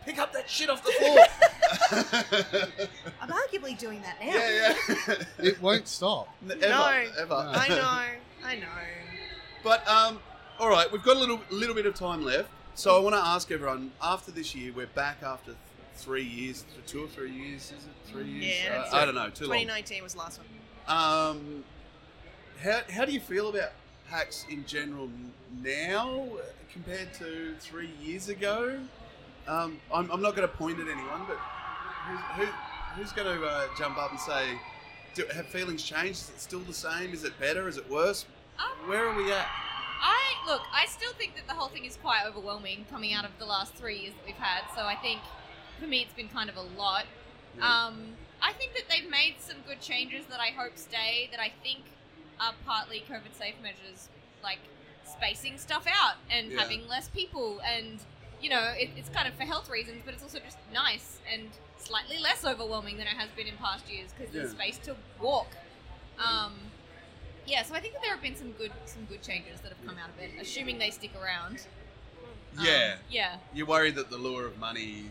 [0.05, 1.17] pick up that shit off the floor.
[3.21, 4.27] I'm arguably doing that now.
[4.27, 4.75] yeah,
[5.07, 5.45] yeah.
[5.45, 6.29] It won't stop.
[6.49, 7.03] Ever, No.
[7.19, 7.29] ever.
[7.29, 7.35] No.
[7.53, 8.47] I know.
[8.47, 8.67] I know.
[9.63, 10.19] But um,
[10.59, 13.21] all right, we've got a little little bit of time left, so I want to
[13.21, 13.91] ask everyone.
[14.01, 15.57] After this year, we're back after th-
[15.95, 17.63] three years, th- two or three years.
[17.63, 18.55] Is it three years?
[18.63, 19.29] Yeah, Uh, that's I don't know.
[19.29, 19.57] Too long.
[19.59, 20.47] 2019 was the last one.
[20.87, 21.63] Um,
[22.63, 23.71] how, how do you feel about
[24.09, 25.09] PAX in general
[25.63, 26.27] now
[26.71, 28.79] compared to three years ago?
[29.47, 31.37] Um, I'm, I'm not going to point at anyone, but
[32.07, 32.53] who's, who,
[32.95, 34.59] who's going to uh, jump up and say,
[35.13, 36.21] do, have feelings changed?
[36.21, 37.13] Is it still the same?
[37.13, 37.67] Is it better?
[37.67, 38.25] Is it worse?
[38.59, 39.47] Um, Where are we at?
[40.01, 40.61] I look.
[40.73, 43.73] I still think that the whole thing is quite overwhelming coming out of the last
[43.75, 44.63] three years that we've had.
[44.75, 45.21] So I think
[45.79, 47.05] for me, it's been kind of a lot.
[47.57, 47.85] Yeah.
[47.87, 51.29] Um, I think that they've made some good changes that I hope stay.
[51.31, 51.79] That I think
[52.39, 54.09] are partly COVID safe measures,
[54.43, 54.59] like
[55.05, 56.59] spacing stuff out and Yeah.
[56.59, 57.99] having less people, and
[58.45, 61.47] you know, it, it's kind of for health reasons, but it's also just nice and
[61.79, 65.47] slightly less overwhelming than it has been in past years because there's space to walk.
[66.19, 66.53] Um,
[67.47, 69.83] yeah, so I think that there have been some good some good changes that have
[69.87, 71.65] come out of it, assuming they stick around.
[72.59, 72.97] Um, Yeah.
[73.09, 73.37] yeah.
[73.51, 75.05] You're worried that the lure of money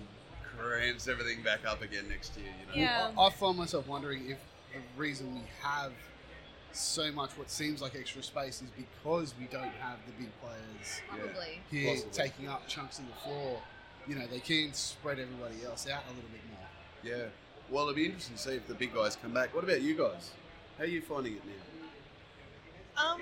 [0.57, 2.87] cramps everything back up again next year, you know?
[2.87, 3.11] Yeah.
[3.19, 4.39] I, I find myself wondering if
[4.73, 5.91] the reason we have
[6.77, 11.01] so much what seems like extra space is because we don't have the big players
[11.09, 11.61] Probably.
[11.71, 12.13] here Possibly.
[12.13, 13.61] taking up chunks of the floor.
[14.07, 17.17] You know, they can spread everybody else out a little bit more.
[17.19, 17.27] Yeah.
[17.71, 19.55] Well, it'll be interesting to see if the big guys come back.
[19.55, 20.33] What about you guys?
[20.77, 23.03] How are you finding it now?
[23.13, 23.21] Um,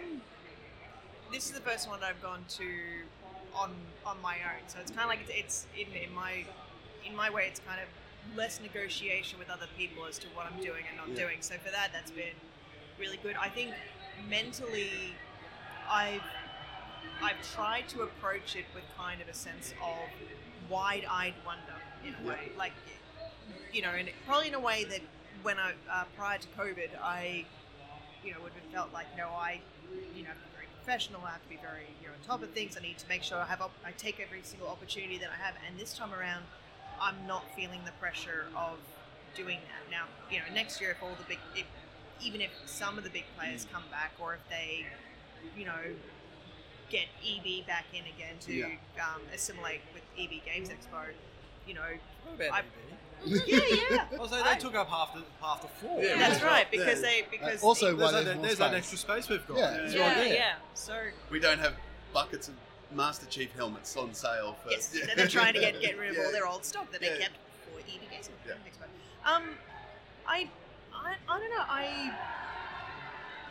[1.32, 2.64] this is the first one I've gone to
[3.54, 3.70] on
[4.04, 6.44] on my own, so it's kind of like it's, it's in, in my
[7.06, 7.46] in my way.
[7.48, 7.88] It's kind of
[8.36, 11.24] less negotiation with other people as to what I'm doing and not Yeah.
[11.26, 11.38] doing.
[11.40, 12.34] So for that, that's been
[13.02, 13.36] really good.
[13.36, 13.72] I think
[14.30, 15.14] mentally,
[15.90, 16.22] I've
[17.20, 20.08] I've tried to approach it with kind of a sense of
[20.70, 22.72] wide-eyed wonder in a way, like
[23.72, 25.00] you know, and probably in a way that
[25.42, 27.44] when I uh, prior to COVID, I
[28.24, 29.60] you know would have felt like no, I
[30.14, 31.22] you know have to be very professional.
[31.26, 32.76] I have to be very you know on top of things.
[32.78, 35.42] I need to make sure I have op- I take every single opportunity that I
[35.44, 35.54] have.
[35.66, 36.44] And this time around,
[37.00, 38.78] I'm not feeling the pressure of
[39.34, 39.90] doing that.
[39.90, 41.66] Now you know next year if all the big if,
[42.24, 44.86] even if some of the big players come back or if they
[45.56, 45.78] you know
[46.90, 48.66] get EB back in again to Yeah.
[49.02, 51.04] um, assimilate with EB Games Expo,
[51.66, 52.62] you know I-
[53.24, 53.58] yeah
[53.90, 54.04] yeah.
[54.12, 56.02] I was like, I- they took up half the half the floor.
[56.02, 56.70] Yeah, That's that's right, right.
[56.70, 57.08] because Yeah.
[57.08, 59.58] they because Uh, also, There's, why that, there's more there's that extra space we've got.
[59.58, 60.34] Yeah, yeah, right there.
[60.34, 60.54] yeah.
[60.74, 61.00] So
[61.30, 61.74] We don't have
[62.12, 62.54] buckets of
[62.92, 64.70] Master Chief helmets on sale for.
[64.70, 66.24] yes, they're- they're trying to get get rid of Yeah.
[66.24, 67.36] all their old stock that they kept
[67.72, 68.52] for EB Games Yeah.
[68.68, 68.86] Expo.
[69.30, 69.54] Um,
[70.26, 70.48] I,
[70.94, 71.64] I I don't know.
[71.68, 72.14] I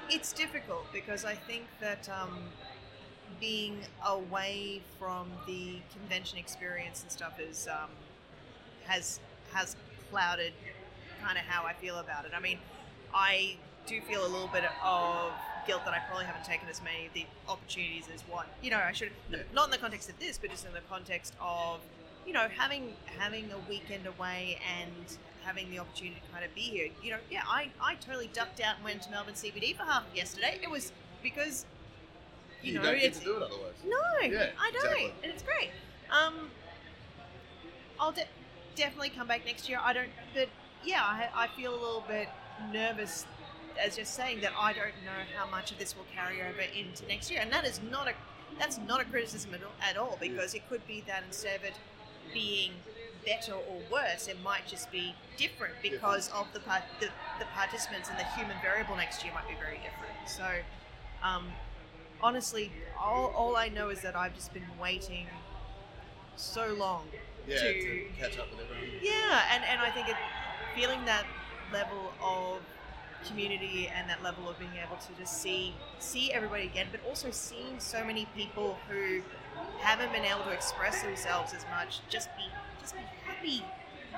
[0.09, 2.37] it's difficult because I think that um,
[3.39, 7.89] being away from the convention experience and stuff is um,
[8.85, 9.19] has
[9.53, 9.75] has
[10.09, 10.53] clouded
[11.23, 12.31] kind of how I feel about it.
[12.35, 12.57] I mean,
[13.13, 13.55] I
[13.87, 15.31] do feel a little bit of
[15.65, 18.77] guilt that I probably haven't taken as many of the opportunities as what you know
[18.77, 19.11] I should.
[19.31, 19.39] Yeah.
[19.53, 21.79] Not in the context of this, but just in the context of
[22.25, 26.61] you know having having a weekend away and having the opportunity to kind of be
[26.61, 26.89] here.
[27.03, 30.03] You know, yeah, I I totally ducked out and went to Melbourne CBD for half
[30.15, 30.59] yesterday.
[30.61, 30.91] It was
[31.23, 31.65] because
[32.61, 33.73] you, You, know don't get to do it otherwise.
[33.85, 35.13] no, Yeah, I don't, exactly.
[35.23, 35.69] and it's great.
[36.11, 36.49] Um,
[37.99, 38.27] I'll de-
[38.75, 39.79] definitely come back next year.
[39.81, 40.49] I don't, but
[40.83, 42.29] yeah, I, I feel a little bit
[42.71, 43.25] nervous
[43.83, 47.05] as just saying that I don't know how much of this will carry over into
[47.07, 48.13] next year, and that is not a
[48.59, 51.63] that's not a criticism at all, at all because it could be that instead of
[51.63, 51.73] it
[52.33, 52.71] being
[53.25, 57.07] better or worse, it might just be different because of the, part, the
[57.39, 60.15] the participants and the human variable next year might be very different.
[60.27, 60.45] So.
[61.23, 61.45] Um,
[62.23, 65.27] honestly, all, all I know is that I've just been waiting
[66.35, 67.05] so long.
[67.47, 68.99] Yeah, To- to catch up with everyone.
[69.01, 70.15] Yeah, and, and I think it,
[70.75, 71.25] feeling that
[71.73, 72.59] level of
[73.27, 77.29] community and that level of being able to just see see everybody again, but also
[77.29, 79.21] seeing so many people who
[79.79, 82.43] haven't been able to express themselves as much, just be
[82.81, 83.63] just be happy,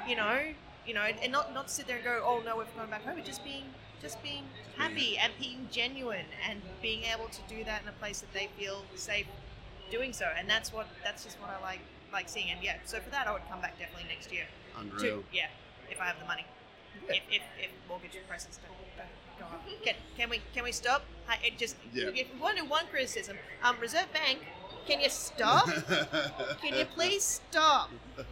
[0.07, 0.39] you know,
[0.87, 3.15] you know, and, not not sit there and go, oh no, we're going back home,
[3.15, 3.65] but just being
[4.01, 4.43] just being
[4.77, 8.49] happy and being genuine and being able to do that in a place that they
[8.57, 9.27] feel safe
[9.91, 11.79] doing so, and that's what that's just what I like
[12.11, 12.49] like seeing.
[12.51, 14.45] And yeah, so for that, I would come back definitely next year.
[14.77, 14.99] Unreal.
[14.99, 15.47] To, yeah,
[15.89, 16.45] if I have the money.
[17.07, 17.15] Yeah.
[17.15, 18.77] If, if, if mortgage prices don't,
[19.39, 19.61] go up.
[19.83, 21.03] Can, can we can we stop?
[21.27, 22.09] Hi, It just Yeah.
[22.13, 24.39] if want one criticism, um, Reserve Bank,
[24.87, 25.67] can you stop?
[26.61, 27.89] Can you please stop?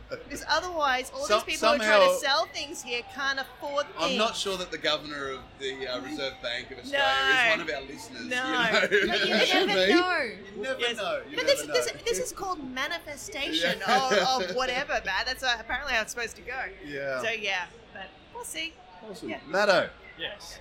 [0.09, 3.85] Because otherwise, all Some- these people who are trying to sell things here can't afford
[3.87, 4.11] things.
[4.11, 7.43] I'm not sure that the governor of the uh, Reserve Bank of Australia No.
[7.43, 8.25] is one of our listeners.
[8.25, 8.45] No.
[8.91, 9.13] You know?
[9.17, 9.27] But
[9.57, 10.21] you never know.
[10.55, 10.97] You never Yes.
[10.97, 11.21] know.
[11.29, 11.73] You But never this, know.
[11.73, 14.07] this, this is called manifestation Yeah.
[14.37, 15.23] of, of whatever, man.
[15.25, 16.59] That's uh, apparently how it's supposed to go.
[16.85, 17.21] yeah.
[17.21, 18.73] So yeah, but we'll see.
[19.09, 19.29] awesome.
[19.29, 19.39] yeah.
[19.47, 19.89] Matto.
[20.19, 20.59] Yes.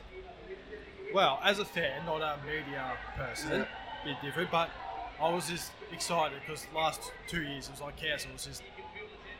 [1.12, 3.68] Well, as a fan, not a media person, a
[4.04, 4.70] bit different, but
[5.20, 8.62] I was just excited because last two years it was like council was just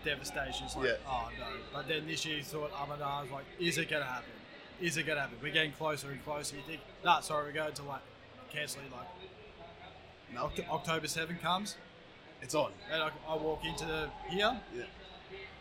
[0.04, 0.66] devastation.
[0.66, 0.92] It's like, Yeah.
[1.08, 1.46] oh no.
[1.72, 4.30] But then this year you thought, oh was like, is it going to happen?
[4.80, 5.36] is it gonna happen?
[5.42, 6.56] We're getting closer and closer.
[6.56, 8.00] You think, nah, sorry, we're going to like
[8.52, 9.06] canceling like
[10.34, 11.76] No, Oct- October 7 comes,
[12.40, 12.72] it's on.
[12.92, 14.58] and I, I walk into the here.
[14.74, 14.82] Yeah.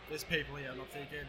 [0.10, 1.28] There's people here, and I'm thinking,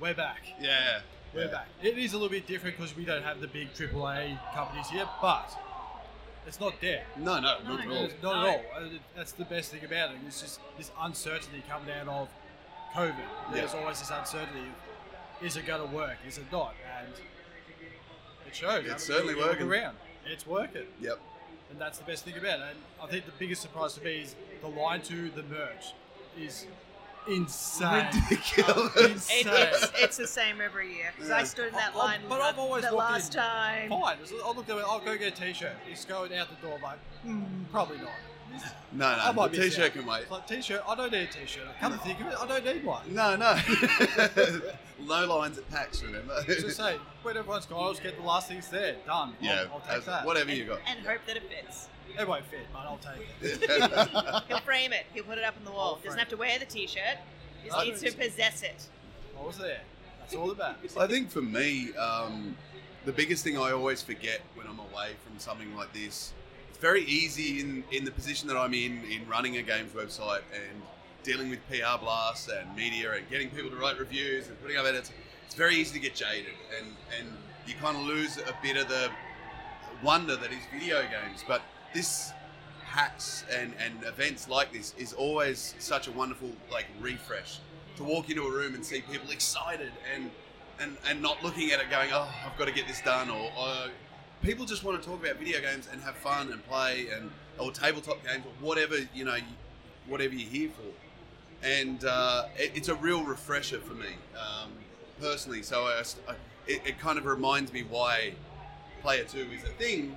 [0.00, 0.42] we're back.
[0.60, 1.00] Yeah.
[1.34, 1.50] We're yeah.
[1.50, 1.68] back.
[1.82, 5.08] It is a little bit different because we don't have the big AAA companies here,
[5.20, 5.50] but
[6.46, 7.04] it's not dead.
[7.16, 8.04] No, no, not at all.
[8.04, 8.62] It's not at all.
[8.76, 8.80] Uh,
[9.16, 10.16] That's the best thing about it.
[10.26, 12.28] It's just this uncertainty coming out of
[12.94, 13.14] COVID.
[13.52, 13.80] There's Yeah.
[13.80, 16.16] always this uncertainty of is it going to work?
[16.26, 16.74] Is it not?
[17.00, 17.12] And
[18.46, 18.84] it shows.
[18.84, 19.66] It's I mean, certainly working.
[19.68, 19.96] Around.
[20.26, 20.86] It's working.
[21.00, 21.18] Yep.
[21.70, 22.66] And that's the best thing about it.
[22.70, 25.92] And I think the biggest surprise to me is the line to the merch
[26.38, 26.66] is
[27.28, 28.06] insane.
[28.30, 28.96] Ridiculous.
[28.96, 29.46] It, Insane.
[29.48, 31.12] it's, it's the same every year.
[31.18, 31.44] 'Cause I Yeah.
[31.44, 33.88] stood in that I- I- line but I've always the walked last in time.
[33.90, 34.18] Fine.
[34.44, 34.84] I'll look at it.
[34.86, 35.72] I'll go get a t-shirt.
[35.90, 36.78] It's going out the door.
[36.82, 38.10] like, hmm, probably not.
[38.92, 39.92] No, I no, might the miss t-shirt out.
[39.94, 40.22] can wait.
[40.22, 40.82] It's like t-shirt.
[40.86, 41.64] I don't need a t-shirt.
[41.80, 43.02] Come to think of it, I don't need one.
[43.12, 43.58] No, no.
[45.00, 46.40] no lines at PAX, remember?
[46.46, 48.94] Just say when everyone's gone, I'll just get the last things there.
[49.06, 49.34] Done.
[49.40, 50.24] yeah, I'll, I'll take as- that.
[50.24, 50.80] whatever you got.
[50.86, 51.88] And hope that it fits.
[52.18, 54.44] It won't fit, but I'll take it.
[54.48, 55.06] He'll frame it.
[55.12, 55.96] He'll put it up on the wall.
[55.96, 57.18] frame Doesn't have to wear the t-shirt.
[57.62, 58.88] He just I needs to possess it.
[59.38, 59.80] I was there.
[60.20, 60.76] That's all about.
[60.98, 62.56] I think for me, um,
[63.04, 66.32] the biggest thing I always forget when I'm away from something like this,
[66.70, 70.42] it's very easy in, in the position that I'm in, in running a games website
[70.54, 70.82] and
[71.22, 74.86] dealing with PR blasts and media and getting people to write reviews and putting up
[74.86, 75.10] edits.
[75.46, 77.28] It's very easy to get jaded and, and
[77.66, 79.10] you kind of lose a bit of the
[80.02, 81.44] wonder that is video games.
[81.46, 81.62] But
[81.94, 82.32] this
[82.86, 87.60] PAX and, and events like this is always such a wonderful like refresh.
[87.96, 90.30] To walk into a room and see people excited and
[90.80, 93.48] and, and not looking at it going oh I've got to get this done or,
[94.42, 97.70] people just want to talk about video games and have fun and play and or
[97.70, 99.38] tabletop games or whatever you know
[100.06, 101.66] whatever you're here for.
[101.66, 104.70] And uh, it, it's a real refresher for me um,
[105.20, 105.62] personally.
[105.62, 106.34] So I, I-
[106.66, 108.32] it, it kind of reminds me why
[109.02, 110.16] player 2 is a thing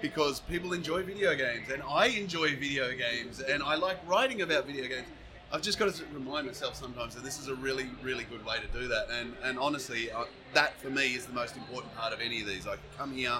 [0.00, 4.66] because people enjoy video games and I enjoy video games and I like writing about
[4.66, 5.06] video games.
[5.52, 8.56] I've just got to remind myself sometimes that this is a really, really good way
[8.60, 9.08] to do that.
[9.10, 10.24] And and honestly, uh,
[10.54, 12.68] that for me is the most important part of any of these.
[12.68, 13.38] I come here,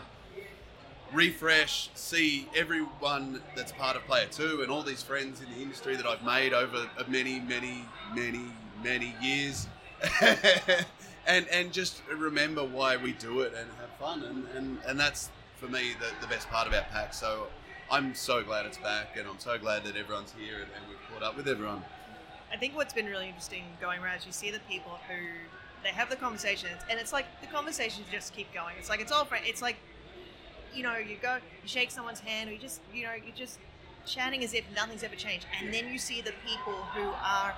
[1.13, 5.95] refresh, see everyone that's part of Player Two and all these friends in the industry
[5.95, 7.85] that I've made over many, many,
[8.15, 8.47] many,
[8.83, 9.69] many years.
[11.27, 15.29] and and just remember why we do it and have fun and, and, and that's
[15.61, 17.19] for me the, the best part about PAX.
[17.19, 17.49] So
[17.91, 20.99] I'm so glad it's back and I'm so glad that everyone's here and, and we've
[21.13, 21.83] caught up with everyone.
[22.51, 25.15] I think what's been really interesting going around is you see the people who
[25.83, 28.75] they have the conversations, and it's like the conversations just keep going.
[28.79, 29.27] It's like it's all.
[29.47, 29.77] It's like
[30.75, 33.59] you know, you go, you shake someone's hand, or you just, you know, you're just
[34.07, 37.55] chatting as if nothing's ever changed, and then you see the people who are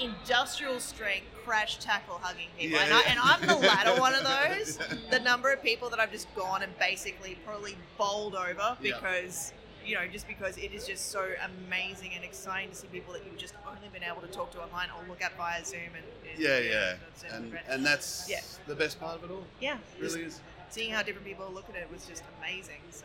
[0.00, 3.10] industrial strength crash tackle hugging people, Yeah, and, I, yeah.
[3.10, 4.78] and I'm the latter one of those.
[5.10, 8.94] The number of people that I've just gone and basically probably bowled over Yeah.
[8.96, 9.52] because
[9.86, 11.28] you know, just because it is just so
[11.66, 14.58] amazing and exciting to see people that you've just only been able to talk to
[14.62, 16.94] online or look at via Zoom and, and Yeah, yeah.
[17.34, 18.40] And, and that's Yeah.
[18.66, 19.44] the best part of it all.
[19.60, 20.40] yeah, It really is.
[20.70, 22.80] seeing how different people look at it was just amazing.
[22.92, 23.04] So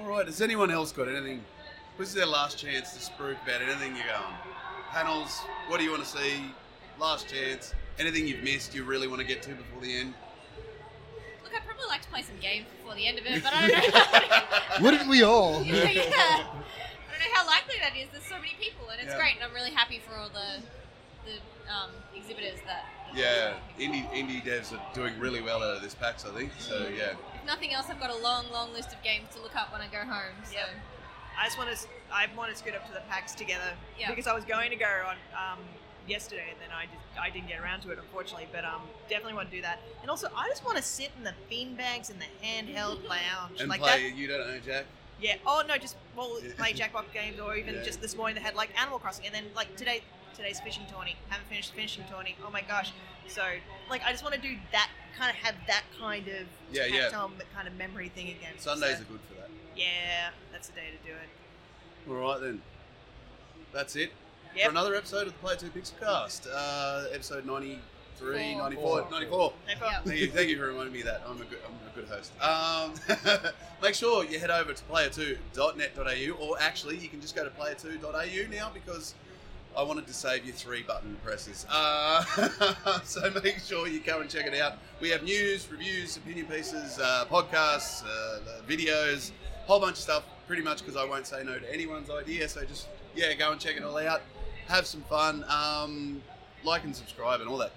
[0.00, 0.26] All right.
[0.26, 1.44] Has anyone else got anything?
[1.96, 4.34] This is their last chance to spruik about anything you're going.
[4.94, 5.40] Panels.
[5.66, 6.44] What do you want to see?
[7.00, 7.74] Last chance.
[7.98, 10.14] Anything you've missed you really want to get to before the end?
[11.42, 13.66] Look, I'd probably like to play some games before the end of it, but I
[13.66, 14.80] don't know.
[14.84, 15.64] Wouldn't we all?
[15.64, 16.06] yeah, yeah.
[16.06, 18.06] I don't know how likely that is.
[18.12, 19.18] There's so many people, and it's Yeah.
[19.18, 19.34] great.
[19.34, 20.62] And I'm really happy for all the
[21.26, 21.38] the
[21.74, 22.84] um, exhibitors that.
[23.14, 26.52] that Yeah, indie indie devs are doing really well out of this PAX, I think.
[26.60, 29.56] So yeah, If nothing else, I've got a long, long list of games to look
[29.56, 30.38] up when I go home.
[30.44, 30.52] So.
[30.52, 30.68] Yep.
[31.38, 31.78] I just want to,
[32.12, 34.08] I want to scoot up to the PAX Together Yeah.
[34.10, 35.58] because I was going to go on um,
[36.08, 38.48] yesterday and then I just, I didn't get around to it unfortunately.
[38.52, 39.80] But um, definitely want to do that.
[40.02, 43.68] And also, I just want to sit in the beanbags in the handheld lounge and
[43.68, 44.10] like play.
[44.10, 44.16] that.
[44.16, 44.84] You don't know Jack.
[45.20, 45.36] Yeah.
[45.46, 46.50] Oh no, just well, Yeah.
[46.56, 47.82] play Jackbox games, or even Yeah.
[47.82, 50.02] just this morning they had like Animal Crossing, and then like today,
[50.36, 51.16] today's fishing tourney.
[51.28, 52.36] Haven't finished the fishing tourney.
[52.46, 52.92] Oh my gosh.
[53.28, 53.42] So
[53.90, 57.02] like, I just want to do that kind of have that kind of Yeah, yeah.
[57.02, 58.54] tactile kind of memory thing again.
[58.58, 59.48] Sundays So, are good for that.
[59.76, 62.10] yeah, that's the day to do it.
[62.10, 62.60] All right then.
[63.72, 64.12] That's it
[64.56, 64.64] Yep.
[64.66, 66.46] for another episode of the Play Two Pixel Cast.
[66.46, 68.62] Uh, episode 93, Four.
[68.62, 69.52] 94, 94.
[69.80, 69.90] No.
[70.04, 71.22] Thank you, thank you for reminding me of that.
[71.28, 72.32] I'm a good, I'm a good host.
[72.40, 72.94] Um,
[73.82, 78.50] make sure you head over to player2.net.au, or actually, you can just go to player2.au
[78.50, 79.14] now because
[79.76, 81.66] I wanted to save you three button presses.
[81.70, 82.22] Uh,
[83.04, 84.78] so make sure you go and check it out.
[85.00, 89.32] We have news, reviews, opinion pieces, uh, podcasts, uh, videos,
[89.66, 90.24] whole bunch of stuff.
[90.46, 92.48] Pretty much because I won't say no to anyone's idea.
[92.48, 94.22] So just yeah, go and check it all out.
[94.68, 95.44] Have some fun.
[95.48, 96.22] Um,
[96.64, 97.72] like and subscribe and all that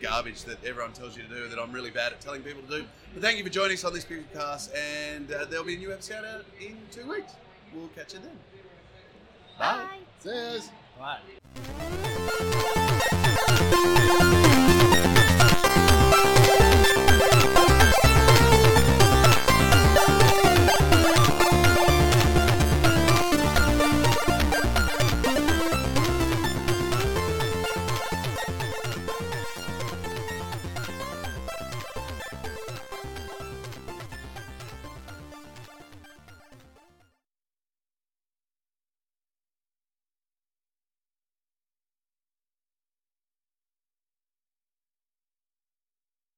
[0.00, 2.80] garbage that everyone tells you to do that I'm really bad at telling people to
[2.80, 2.84] do.
[3.14, 5.92] But thank you for joining us on this podcast, and uh, there'll be a new
[5.92, 7.32] episode out in two weeks.
[7.74, 8.38] We'll catch you then.
[9.58, 9.76] Bye.
[9.76, 9.98] Bye.
[10.18, 10.70] Says.
[11.02, 11.32] Right.